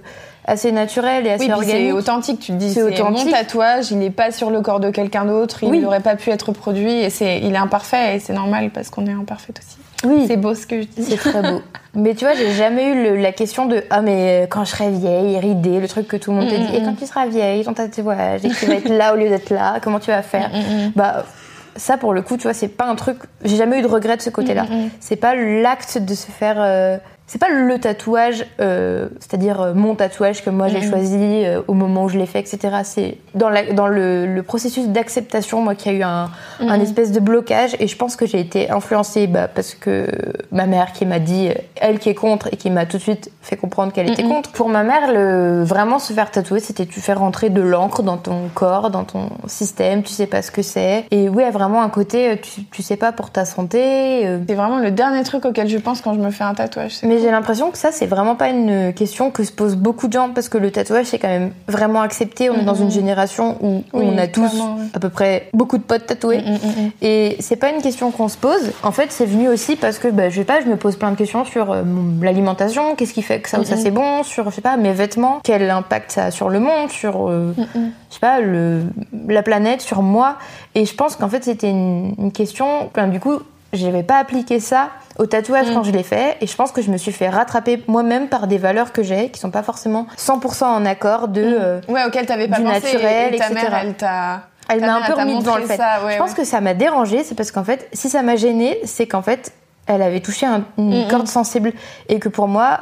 assez 0.47 0.71
naturel 0.71 1.27
et 1.27 1.31
assez 1.31 1.45
oui, 1.45 1.51
puis 1.57 1.65
c'est 1.67 1.73
organique. 1.73 1.93
authentique. 1.93 2.39
Tu 2.39 2.51
te 2.53 2.57
dis, 2.57 2.71
C'est 2.73 3.01
mon 3.03 3.25
tatouage, 3.31 3.91
il 3.91 3.99
n'est 3.99 4.09
pas 4.09 4.31
sur 4.31 4.49
le 4.49 4.61
corps 4.61 4.79
de 4.79 4.89
quelqu'un 4.89 5.25
d'autre, 5.25 5.63
il 5.63 5.69
Oui. 5.69 5.79
n'aurait 5.79 5.99
pas 5.99 6.15
pu 6.15 6.29
être 6.31 6.51
produit, 6.53 6.93
et 6.93 7.09
c'est, 7.09 7.39
il 7.39 7.53
est 7.53 7.57
imparfait, 7.57 8.15
et 8.15 8.19
c'est 8.19 8.33
normal 8.33 8.71
parce 8.73 8.89
qu'on 8.89 9.05
est 9.05 9.11
imparfait 9.11 9.53
aussi. 9.59 9.77
Oui. 10.05 10.25
C'est 10.27 10.37
beau 10.37 10.53
ce 10.55 10.65
que 10.65 10.81
je 10.81 10.87
dis. 10.87 11.03
C'est 11.03 11.17
très 11.17 11.41
beau. 11.41 11.61
Mais 11.95 12.13
tu 12.13 12.25
vois, 12.25 12.35
j'ai 12.35 12.51
jamais 12.51 12.91
eu 12.91 13.03
le- 13.03 13.15
la 13.17 13.31
question 13.31 13.65
de 13.65 13.83
ah 13.89 14.01
mais 14.03 14.43
euh, 14.43 14.47
quand 14.47 14.63
je 14.63 14.69
serai 14.69 14.91
vieille, 14.91 15.39
ridée, 15.39 15.79
le 15.79 15.87
truc 15.87 16.07
que 16.07 16.15
tout 16.17 16.29
le 16.31 16.37
monde 16.37 16.47
te 16.47 16.53
dit. 16.55 16.75
Et 16.75 16.83
quand 16.83 16.93
tu 16.93 17.07
seras 17.07 17.25
vieille, 17.25 17.63
ton 17.63 17.73
tatouage, 17.73 18.45
et 18.45 18.49
que 18.49 18.53
tu 18.55 18.65
vas 18.67 18.75
être 18.75 18.89
là 18.89 19.13
au 19.13 19.17
lieu 19.17 19.27
d'être 19.29 19.49
là, 19.49 19.79
comment 19.81 19.99
tu 19.99 20.11
vas 20.11 20.21
faire? 20.21 20.51
Bah 20.95 21.25
ça 21.75 21.97
pour 21.97 22.13
le 22.13 22.21
coup, 22.21 22.37
tu 22.37 22.43
vois, 22.43 22.53
c'est 22.53 22.67
pas 22.67 22.85
un 22.85 22.93
truc. 22.95 23.17
J'ai 23.43 23.55
jamais 23.55 23.79
eu 23.79 23.81
de 23.81 23.87
regret 23.87 24.15
de 24.17 24.21
ce 24.21 24.29
côté-là. 24.29 24.65
C'est 24.99 25.15
pas 25.15 25.33
l'acte 25.35 25.97
de 25.97 26.13
se 26.13 26.29
faire. 26.29 26.57
euh, 26.59 26.97
c'est 27.27 27.39
pas 27.39 27.49
le 27.49 27.77
tatouage, 27.77 28.45
euh, 28.61 29.09
c'est-à-dire 29.19 29.59
euh, 29.61 29.73
mon 29.73 29.95
tatouage 29.95 30.43
que 30.43 30.49
moi 30.49 30.69
j'ai 30.69 30.81
choisi 30.81 31.17
euh, 31.45 31.61
au 31.67 31.73
moment 31.73 32.05
où 32.05 32.09
je 32.09 32.17
l'ai 32.17 32.25
fait, 32.25 32.39
etc. 32.39 32.59
C'est 32.83 33.17
dans, 33.35 33.49
la- 33.49 33.73
dans 33.73 33.87
le, 33.87 34.25
le 34.25 34.43
processus 34.43 34.87
d'acceptation, 34.87 35.61
moi, 35.61 35.75
qui 35.75 35.89
a 35.89 35.91
eu 35.91 36.03
un, 36.03 36.29
un 36.61 36.79
espèce 36.79 37.11
de 37.11 37.19
blocage. 37.19 37.75
Et 37.79 37.87
je 37.87 37.95
pense 37.97 38.15
que 38.15 38.25
j'ai 38.25 38.39
été 38.39 38.69
influencée 38.71 39.27
bah, 39.27 39.47
parce 39.47 39.73
que 39.75 40.07
ma 40.51 40.65
mère 40.67 40.93
qui 40.93 41.05
m'a 41.05 41.19
dit, 41.19 41.49
elle 41.75 41.99
qui 41.99 42.09
est 42.09 42.13
contre 42.15 42.47
et 42.53 42.55
qui 42.57 42.69
m'a 42.69 42.85
tout 42.85 42.97
de 42.97 43.01
suite 43.01 43.29
fait 43.41 43.57
comprendre 43.57 43.91
qu'elle 43.91 44.09
était 44.09 44.23
contre. 44.23 44.51
Pour 44.53 44.69
ma 44.69 44.83
mère, 44.83 45.11
le, 45.11 45.63
vraiment 45.63 45.99
se 45.99 46.13
faire 46.13 46.31
tatouer, 46.31 46.59
c'était 46.61 46.85
tu 46.85 47.01
fais 47.01 47.13
rentrer 47.13 47.49
de 47.49 47.61
l'encre 47.61 48.03
dans 48.03 48.17
ton 48.17 48.47
corps, 48.53 48.89
dans 48.89 49.03
ton 49.03 49.29
système, 49.47 50.01
tu 50.03 50.13
sais 50.13 50.27
pas 50.27 50.41
ce 50.41 50.51
que 50.51 50.61
c'est. 50.61 51.05
Et 51.11 51.27
oui, 51.29 51.43
vraiment 51.51 51.81
un 51.81 51.89
côté, 51.89 52.39
tu, 52.41 52.63
tu 52.65 52.81
sais 52.81 52.95
pas 52.97 53.11
pour 53.11 53.31
ta 53.31 53.43
santé. 53.45 54.25
euh, 54.25 54.39
C'est 54.47 54.55
vraiment 54.55 54.77
le 54.79 54.91
dernier 54.91 55.23
truc 55.23 55.43
auquel 55.45 55.67
je 55.67 55.77
pense 55.77 56.01
quand 56.01 56.13
je 56.13 56.19
me 56.19 56.31
fais 56.31 56.43
un 56.45 56.53
tatouage. 56.53 56.93
Mais 57.17 57.23
j'ai 57.23 57.31
l'impression 57.31 57.71
que 57.71 57.77
ça, 57.77 57.91
c'est 57.91 58.05
vraiment 58.05 58.35
pas 58.35 58.49
une 58.49 58.93
question 58.93 59.31
que 59.31 59.43
se 59.43 59.51
posent 59.51 59.75
beaucoup 59.75 60.07
de 60.07 60.13
gens 60.13 60.29
parce 60.33 60.49
que 60.49 60.57
le 60.57 60.71
tatouage, 60.71 61.07
c'est 61.07 61.19
quand 61.19 61.27
même 61.27 61.51
vraiment 61.67 62.01
accepté. 62.01 62.49
On 62.49 62.55
est 62.59 62.63
dans 62.63 62.75
une 62.75 62.91
génération 62.91 63.57
où, 63.61 63.83
où 63.93 63.99
Oui, 63.99 64.05
on 64.13 64.17
a 64.17 64.27
tous 64.27 64.53
oui. 64.53 64.89
à 64.93 64.99
peu 64.99 65.09
près 65.09 65.49
beaucoup 65.53 65.77
de 65.77 65.83
potes 65.83 66.05
tatoués. 66.05 66.43
Et 67.01 67.35
c'est 67.39 67.55
pas 67.55 67.69
une 67.69 67.81
question 67.81 68.11
qu'on 68.11 68.27
se 68.27 68.37
pose. 68.37 68.71
En 68.83 68.91
fait, 68.91 69.11
c'est 69.11 69.25
venu 69.25 69.49
aussi 69.49 69.75
parce 69.75 69.97
que, 69.99 70.07
bah, 70.09 70.29
je 70.29 70.35
sais 70.35 70.45
pas, 70.45 70.61
je 70.61 70.67
me 70.67 70.75
pose 70.75 70.95
plein 70.95 71.11
de 71.11 71.15
questions 71.17 71.45
sur 71.45 71.71
euh, 71.71 71.83
l'alimentation, 72.21 72.95
qu'est-ce 72.95 73.13
qui 73.13 73.21
fait 73.21 73.39
que 73.39 73.49
ça 73.49 73.59
ou 73.59 73.63
ça 73.63 73.77
c'est 73.77 73.91
bon, 73.91 74.23
sur, 74.23 74.49
je 74.49 74.55
sais 74.55 74.61
pas, 74.61 74.77
mes 74.77 74.93
vêtements, 74.93 75.39
quel 75.43 75.69
impact 75.69 76.11
ça 76.11 76.25
a 76.25 76.31
sur 76.31 76.49
le 76.49 76.59
monde, 76.59 76.89
sur, 76.89 77.29
euh, 77.29 77.53
je 77.57 78.13
sais 78.13 78.19
pas, 78.19 78.39
le, 78.39 78.83
la 79.27 79.43
planète, 79.43 79.81
sur 79.81 80.01
moi. 80.01 80.35
Et 80.75 80.85
je 80.85 80.93
pense 80.93 81.15
qu'en 81.15 81.29
fait, 81.29 81.43
c'était 81.43 81.69
une, 81.69 82.13
une 82.17 82.31
question, 82.31 82.85
enfin, 82.87 83.07
du 83.07 83.19
coup, 83.19 83.39
j'avais 83.77 84.03
pas 84.03 84.17
appliqué 84.17 84.59
ça 84.59 84.89
au 85.17 85.25
tatouage 85.25 85.67
quand 85.73 85.83
je 85.83 85.91
l'ai 85.91 86.03
fait. 86.03 86.37
Et 86.41 86.47
je 86.47 86.55
pense 86.55 86.71
que 86.71 86.81
je 86.81 86.91
me 86.91 86.97
suis 86.97 87.11
fait 87.11 87.29
rattraper 87.29 87.83
moi-même 87.87 88.27
par 88.27 88.47
des 88.47 88.57
valeurs 88.57 88.91
que 88.91 89.03
j'ai 89.03 89.29
qui 89.29 89.39
sont 89.39 89.51
pas 89.51 89.63
forcément 89.63 90.07
100% 90.17 90.63
en 90.65 90.85
accord 90.85 91.27
de. 91.27 91.41
euh, 91.43 91.81
Ouais, 91.87 92.03
auquel 92.05 92.25
t'avais 92.25 92.47
pas 92.47 92.57
du 92.57 92.63
pensé. 92.63 92.81
naturel, 92.93 93.33
et 93.33 93.37
ta 93.37 93.47
etc. 93.47 93.61
mère, 93.69 93.79
elle 93.83 93.93
t'a. 93.95 94.41
elle 94.69 94.81
m'a 94.81 94.95
un 94.97 95.01
peu 95.01 95.13
remis 95.13 95.39
devant 95.39 95.57
le 95.57 95.65
fait. 95.65 95.77
ça, 95.77 96.03
ouais, 96.05 96.13
je 96.13 96.17
pense 96.17 96.31
ouais. 96.31 96.35
que 96.37 96.43
ça 96.43 96.61
m'a 96.61 96.73
dérangé, 96.73 97.23
c'est 97.23 97.35
parce 97.35 97.51
qu'en 97.51 97.63
fait, 97.63 97.87
si 97.93 98.09
ça 98.09 98.21
m'a 98.21 98.35
gêné, 98.35 98.77
c'est 98.83 99.07
qu'en 99.07 99.21
fait, 99.21 99.53
elle 99.87 100.01
avait 100.01 100.19
touché 100.19 100.45
un- 100.45 100.65
une 100.77 101.07
corde 101.07 101.27
sensible 101.27 101.71
et 102.09 102.19
que 102.19 102.27
pour 102.29 102.47
moi, 102.47 102.79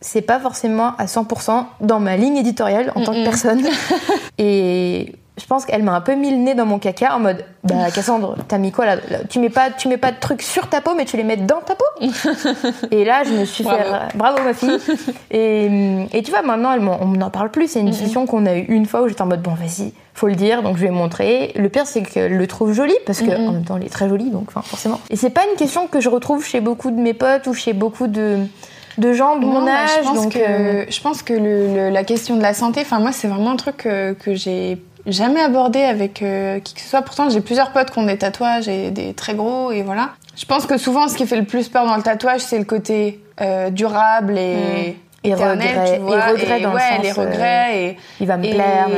c'est 0.00 0.22
pas 0.22 0.38
forcément 0.40 0.94
à 0.96 1.04
100% 1.06 1.66
dans 1.82 2.00
ma 2.00 2.16
ligne 2.16 2.36
éditoriale 2.38 2.90
en 2.94 3.02
tant 3.04 3.12
que 3.12 3.22
personne. 3.24 3.60
et 4.38 5.12
je 5.40 5.46
pense 5.46 5.64
qu'elle 5.64 5.82
m'a 5.82 5.92
un 5.94 6.00
peu 6.00 6.14
mis 6.14 6.30
le 6.30 6.36
nez 6.36 6.54
dans 6.54 6.66
mon 6.66 6.78
caca 6.78 7.14
en 7.16 7.20
mode 7.20 7.44
bah 7.64 7.90
Cassandre 7.94 8.36
t'as 8.48 8.58
mis 8.58 8.72
quoi 8.72 8.86
là, 8.86 8.96
tu 9.28 9.38
mets 9.38 9.50
pas 9.50 9.70
tu 9.70 9.88
mets 9.88 9.96
pas 9.96 10.12
de 10.12 10.18
trucs 10.20 10.42
sur 10.42 10.68
ta 10.68 10.80
peau 10.80 10.92
mais 10.96 11.04
tu 11.04 11.16
les 11.16 11.24
mets 11.24 11.36
dans 11.36 11.60
ta 11.60 11.74
peau 11.74 11.84
et 12.90 13.04
là 13.04 13.22
je 13.24 13.30
me 13.32 13.44
suis 13.44 13.64
Bravo. 13.64 13.78
fait 13.82 14.16
bravo 14.18 14.38
ma 14.44 14.54
fille. 14.54 14.78
Et, 15.30 16.06
et 16.12 16.22
tu 16.22 16.30
vois 16.30 16.42
maintenant 16.42 16.72
elle 16.72 16.80
on 16.82 17.06
n'en 17.08 17.30
parle 17.30 17.50
plus. 17.50 17.68
C'est 17.70 17.80
une 17.80 17.90
discussion 17.90 18.26
qu'on 18.26 18.46
a 18.46 18.54
eu 18.54 18.64
une 18.68 18.86
fois 18.86 19.02
où 19.02 19.08
j'étais 19.08 19.22
en 19.22 19.26
mode 19.26 19.42
bon 19.42 19.54
vas-y 19.54 19.92
faut 20.14 20.26
le 20.28 20.34
dire 20.34 20.62
donc 20.62 20.76
je 20.76 20.82
vais 20.82 20.90
montrer. 20.90 21.52
Le 21.56 21.68
pire 21.68 21.86
c'est 21.86 22.02
qu'elle 22.02 22.36
le 22.36 22.46
trouve 22.46 22.72
joli 22.72 22.94
parce 23.06 23.20
que 23.20 23.30
en 23.30 23.52
même 23.52 23.64
temps 23.64 23.76
elle 23.76 23.84
est 23.86 23.90
très 23.92 24.08
jolie 24.08 24.30
donc 24.30 24.44
enfin 24.48 24.62
forcément. 24.62 25.00
Et 25.10 25.16
c'est 25.16 25.30
pas 25.30 25.42
une 25.50 25.56
question 25.56 25.86
que 25.86 26.00
je 26.00 26.08
retrouve 26.08 26.44
chez 26.44 26.60
beaucoup 26.60 26.90
de 26.90 27.00
mes 27.00 27.14
potes 27.14 27.46
ou 27.46 27.54
chez 27.54 27.72
beaucoup 27.72 28.06
de 28.06 28.38
de 28.98 29.12
gens 29.12 29.36
de 29.38 29.46
mon 29.46 29.64
bah, 29.64 29.70
âge 29.84 29.90
je 29.98 30.02
pense 30.02 30.22
donc 30.22 30.32
que, 30.32 30.38
euh, 30.40 30.84
je 30.90 31.00
pense 31.00 31.22
que 31.22 31.32
le- 31.32 31.74
le- 31.74 31.90
la 31.90 32.04
question 32.04 32.36
de 32.36 32.42
la 32.42 32.52
santé, 32.52 32.80
enfin 32.82 32.98
moi 32.98 33.12
c'est 33.12 33.28
vraiment 33.28 33.52
un 33.52 33.56
truc 33.56 33.78
que, 33.78 34.12
que 34.14 34.34
j'ai 34.34 34.76
jamais 35.06 35.40
abordé 35.40 35.80
avec 35.82 36.22
euh, 36.22 36.60
qui 36.60 36.74
que 36.74 36.80
ce 36.80 36.88
soit. 36.88 37.02
Pourtant 37.02 37.28
j'ai 37.30 37.40
plusieurs 37.40 37.70
potes 37.72 37.90
qui 37.90 37.98
ont 37.98 38.06
des 38.06 38.18
tatouages 38.18 38.68
et 38.68 38.90
des 38.90 39.14
très 39.14 39.34
gros 39.34 39.72
et 39.72 39.82
voilà. 39.82 40.10
Je 40.36 40.44
pense 40.44 40.66
que 40.66 40.76
souvent 40.78 41.08
ce 41.08 41.16
qui 41.16 41.26
fait 41.26 41.36
le 41.36 41.44
plus 41.44 41.68
peur 41.68 41.86
dans 41.86 41.96
le 41.96 42.02
tatouage 42.02 42.40
c'est 42.40 42.58
le 42.58 42.64
côté 42.64 43.20
euh, 43.40 43.70
durable 43.70 44.38
et 44.38 44.96
Et 45.22 45.30
éternel, 45.30 45.68
regrets. 45.68 45.96
tu 45.96 46.02
vois, 46.02 46.16
Et 46.16 46.32
regrets 46.32 46.60
dans 46.60 46.70
le 46.70 46.76
ouais, 46.76 46.96
sens, 46.96 47.02
les 47.02 47.10
euh, 47.10 47.22
regrets 47.26 47.84
et 47.84 47.96
il 48.20 48.26
va 48.26 48.36
me 48.38 48.44
et 48.46 48.54
plaire 48.54 48.88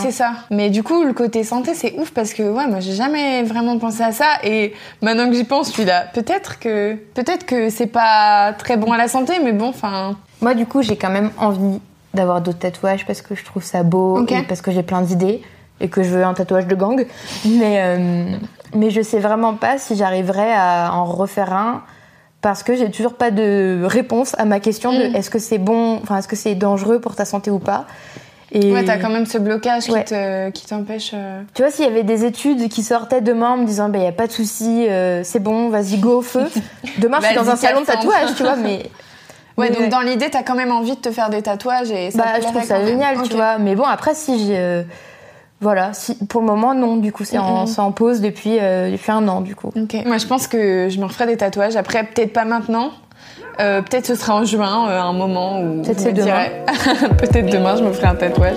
c'est 0.00 0.12
ça. 0.12 0.32
Mais 0.50 0.70
du 0.70 0.82
coup, 0.84 1.02
le 1.04 1.12
côté 1.12 1.42
santé, 1.44 1.74
c'est 1.74 1.94
ouf 1.98 2.12
parce 2.12 2.32
que 2.34 2.42
ouais, 2.44 2.66
moi, 2.68 2.78
j'ai 2.80 2.92
jamais 2.94 3.42
vraiment 3.42 3.78
pensé 3.78 4.02
à 4.02 4.12
ça. 4.12 4.26
Et 4.44 4.74
maintenant 5.00 5.28
que 5.28 5.34
j'y 5.34 5.44
pense, 5.44 5.68
je 5.68 5.72
suis 5.72 5.84
là. 5.84 6.04
Peut-être 6.14 6.58
que 6.60 6.94
peut-être 7.14 7.44
que 7.46 7.68
c'est 7.68 7.86
pas 7.88 8.52
très 8.58 8.76
bon 8.76 8.92
à 8.92 8.96
la 8.96 9.08
santé, 9.08 9.34
mais 9.42 9.52
bon, 9.52 9.68
enfin. 9.68 10.16
Moi, 10.40 10.54
du 10.54 10.66
coup, 10.66 10.82
j'ai 10.82 10.96
quand 10.96 11.10
même 11.10 11.30
envie 11.38 11.80
d'avoir 12.14 12.40
d'autres 12.40 12.58
tatouages 12.58 13.06
parce 13.06 13.22
que 13.22 13.34
je 13.34 13.44
trouve 13.44 13.62
ça 13.62 13.82
beau 13.82 14.24
et 14.26 14.42
parce 14.48 14.60
que 14.60 14.70
j'ai 14.70 14.82
plein 14.82 15.02
d'idées 15.02 15.42
et 15.80 15.88
que 15.88 16.02
je 16.02 16.10
veux 16.10 16.24
un 16.24 16.34
tatouage 16.34 16.66
de 16.66 16.74
gang. 16.74 17.06
Mais, 17.44 17.82
euh, 17.82 18.36
mais 18.74 18.90
je 18.90 19.00
sais 19.02 19.18
vraiment 19.18 19.54
pas 19.54 19.78
si 19.78 19.96
j'arriverai 19.96 20.52
à 20.52 20.90
en 20.94 21.04
refaire 21.04 21.52
un 21.52 21.82
parce 22.40 22.62
que 22.62 22.74
j'ai 22.76 22.90
toujours 22.90 23.14
pas 23.14 23.30
de 23.30 23.82
réponse 23.84 24.34
à 24.38 24.44
ma 24.44 24.58
question 24.60 24.92
de 24.92 25.08
Mm. 25.08 25.16
est-ce 25.16 25.30
que 25.30 25.38
c'est 25.38 25.58
bon, 25.58 26.00
enfin, 26.02 26.18
est-ce 26.18 26.28
que 26.28 26.36
c'est 26.36 26.54
dangereux 26.56 27.00
pour 27.00 27.14
ta 27.14 27.24
santé 27.24 27.50
ou 27.50 27.58
pas. 27.60 27.84
Et 28.54 28.70
Ouais, 28.72 28.84
t'as 28.84 28.98
quand 28.98 29.08
même 29.08 29.24
ce 29.26 29.38
blocage 29.38 29.88
Ouais. 29.88 30.04
qui 30.04 30.10
te- 30.12 30.50
qui 30.50 30.66
t'empêche. 30.66 31.12
euh, 31.14 31.40
tu 31.54 31.62
vois, 31.62 31.70
s'il 31.70 31.84
y 31.86 31.88
avait 31.88 32.02
des 32.02 32.26
études 32.26 32.68
qui 32.68 32.82
sortaient 32.82 33.22
demain 33.22 33.52
en 33.52 33.56
me 33.56 33.64
disant, 33.64 33.86
il 33.86 33.92
bah, 33.92 33.98
y 33.98 34.06
a 34.06 34.12
pas 34.12 34.26
de 34.26 34.32
souci, 34.32 34.86
euh, 34.88 35.22
c'est 35.24 35.38
bon, 35.40 35.70
vas-y, 35.70 35.96
go 35.98 36.18
au 36.18 36.22
feu. 36.22 36.44
Demain, 36.98 37.18
je 37.22 37.26
suis 37.28 37.34
dans 37.34 37.48
un 37.48 37.56
salon 37.56 37.80
de 37.80 37.86
tatouage, 37.86 38.34
tu 38.36 38.42
vois, 38.42 38.56
mais. 38.56 38.90
Ouais, 39.58 39.70
mais 39.70 39.76
donc 39.76 39.88
dans 39.90 40.00
l'idée, 40.00 40.28
t'as 40.30 40.42
quand 40.42 40.54
même 40.54 40.72
envie 40.72 40.96
de 40.96 41.00
te 41.00 41.10
faire 41.10 41.28
des 41.30 41.42
tatouages 41.42 41.90
et 41.90 42.10
ça 42.10 42.18
Bah, 42.18 42.24
je 42.40 42.44
trouve 42.46 42.62
ça 42.62 42.84
génial, 42.86 43.18
Ok. 43.18 43.28
tu 43.28 43.34
vois. 43.36 43.58
Mais 43.58 43.74
bon, 43.74 43.84
après, 43.84 44.14
si 44.14 44.46
j'ai. 44.46 44.56
euh, 44.58 44.82
voilà, 45.60 45.92
si, 45.92 46.16
pour 46.26 46.40
le 46.40 46.46
moment, 46.48 46.74
non. 46.74 46.96
Du 46.96 47.12
coup, 47.12 47.24
c'est 47.24 47.38
en, 47.38 47.66
c'est 47.66 47.80
en 47.80 47.92
pause 47.92 48.20
depuis, 48.20 48.58
euh, 48.60 48.90
depuis 48.90 49.12
un 49.12 49.28
an, 49.28 49.40
du 49.42 49.54
coup. 49.54 49.70
Ok. 49.76 49.96
Moi, 50.06 50.18
je 50.18 50.26
pense 50.26 50.46
que 50.48 50.88
je 50.90 50.98
me 50.98 51.04
referai 51.04 51.26
des 51.26 51.36
tatouages. 51.36 51.76
Après, 51.76 52.02
peut-être 52.04 52.32
pas 52.32 52.44
maintenant. 52.44 52.90
Euh, 53.60 53.82
peut-être 53.82 54.06
ce 54.06 54.14
sera 54.14 54.34
en 54.34 54.44
juin, 54.44 54.88
euh, 54.88 55.00
un 55.00 55.12
moment 55.12 55.60
où. 55.60 55.82
Peut-être 55.82 55.98
je 55.98 56.04
c'est 56.04 56.12
demain. 56.12 56.46
peut-être 57.18 57.46
demain, 57.50 57.76
je 57.76 57.84
me 57.84 57.92
ferai 57.92 58.06
un 58.08 58.14
tatouage. 58.16 58.56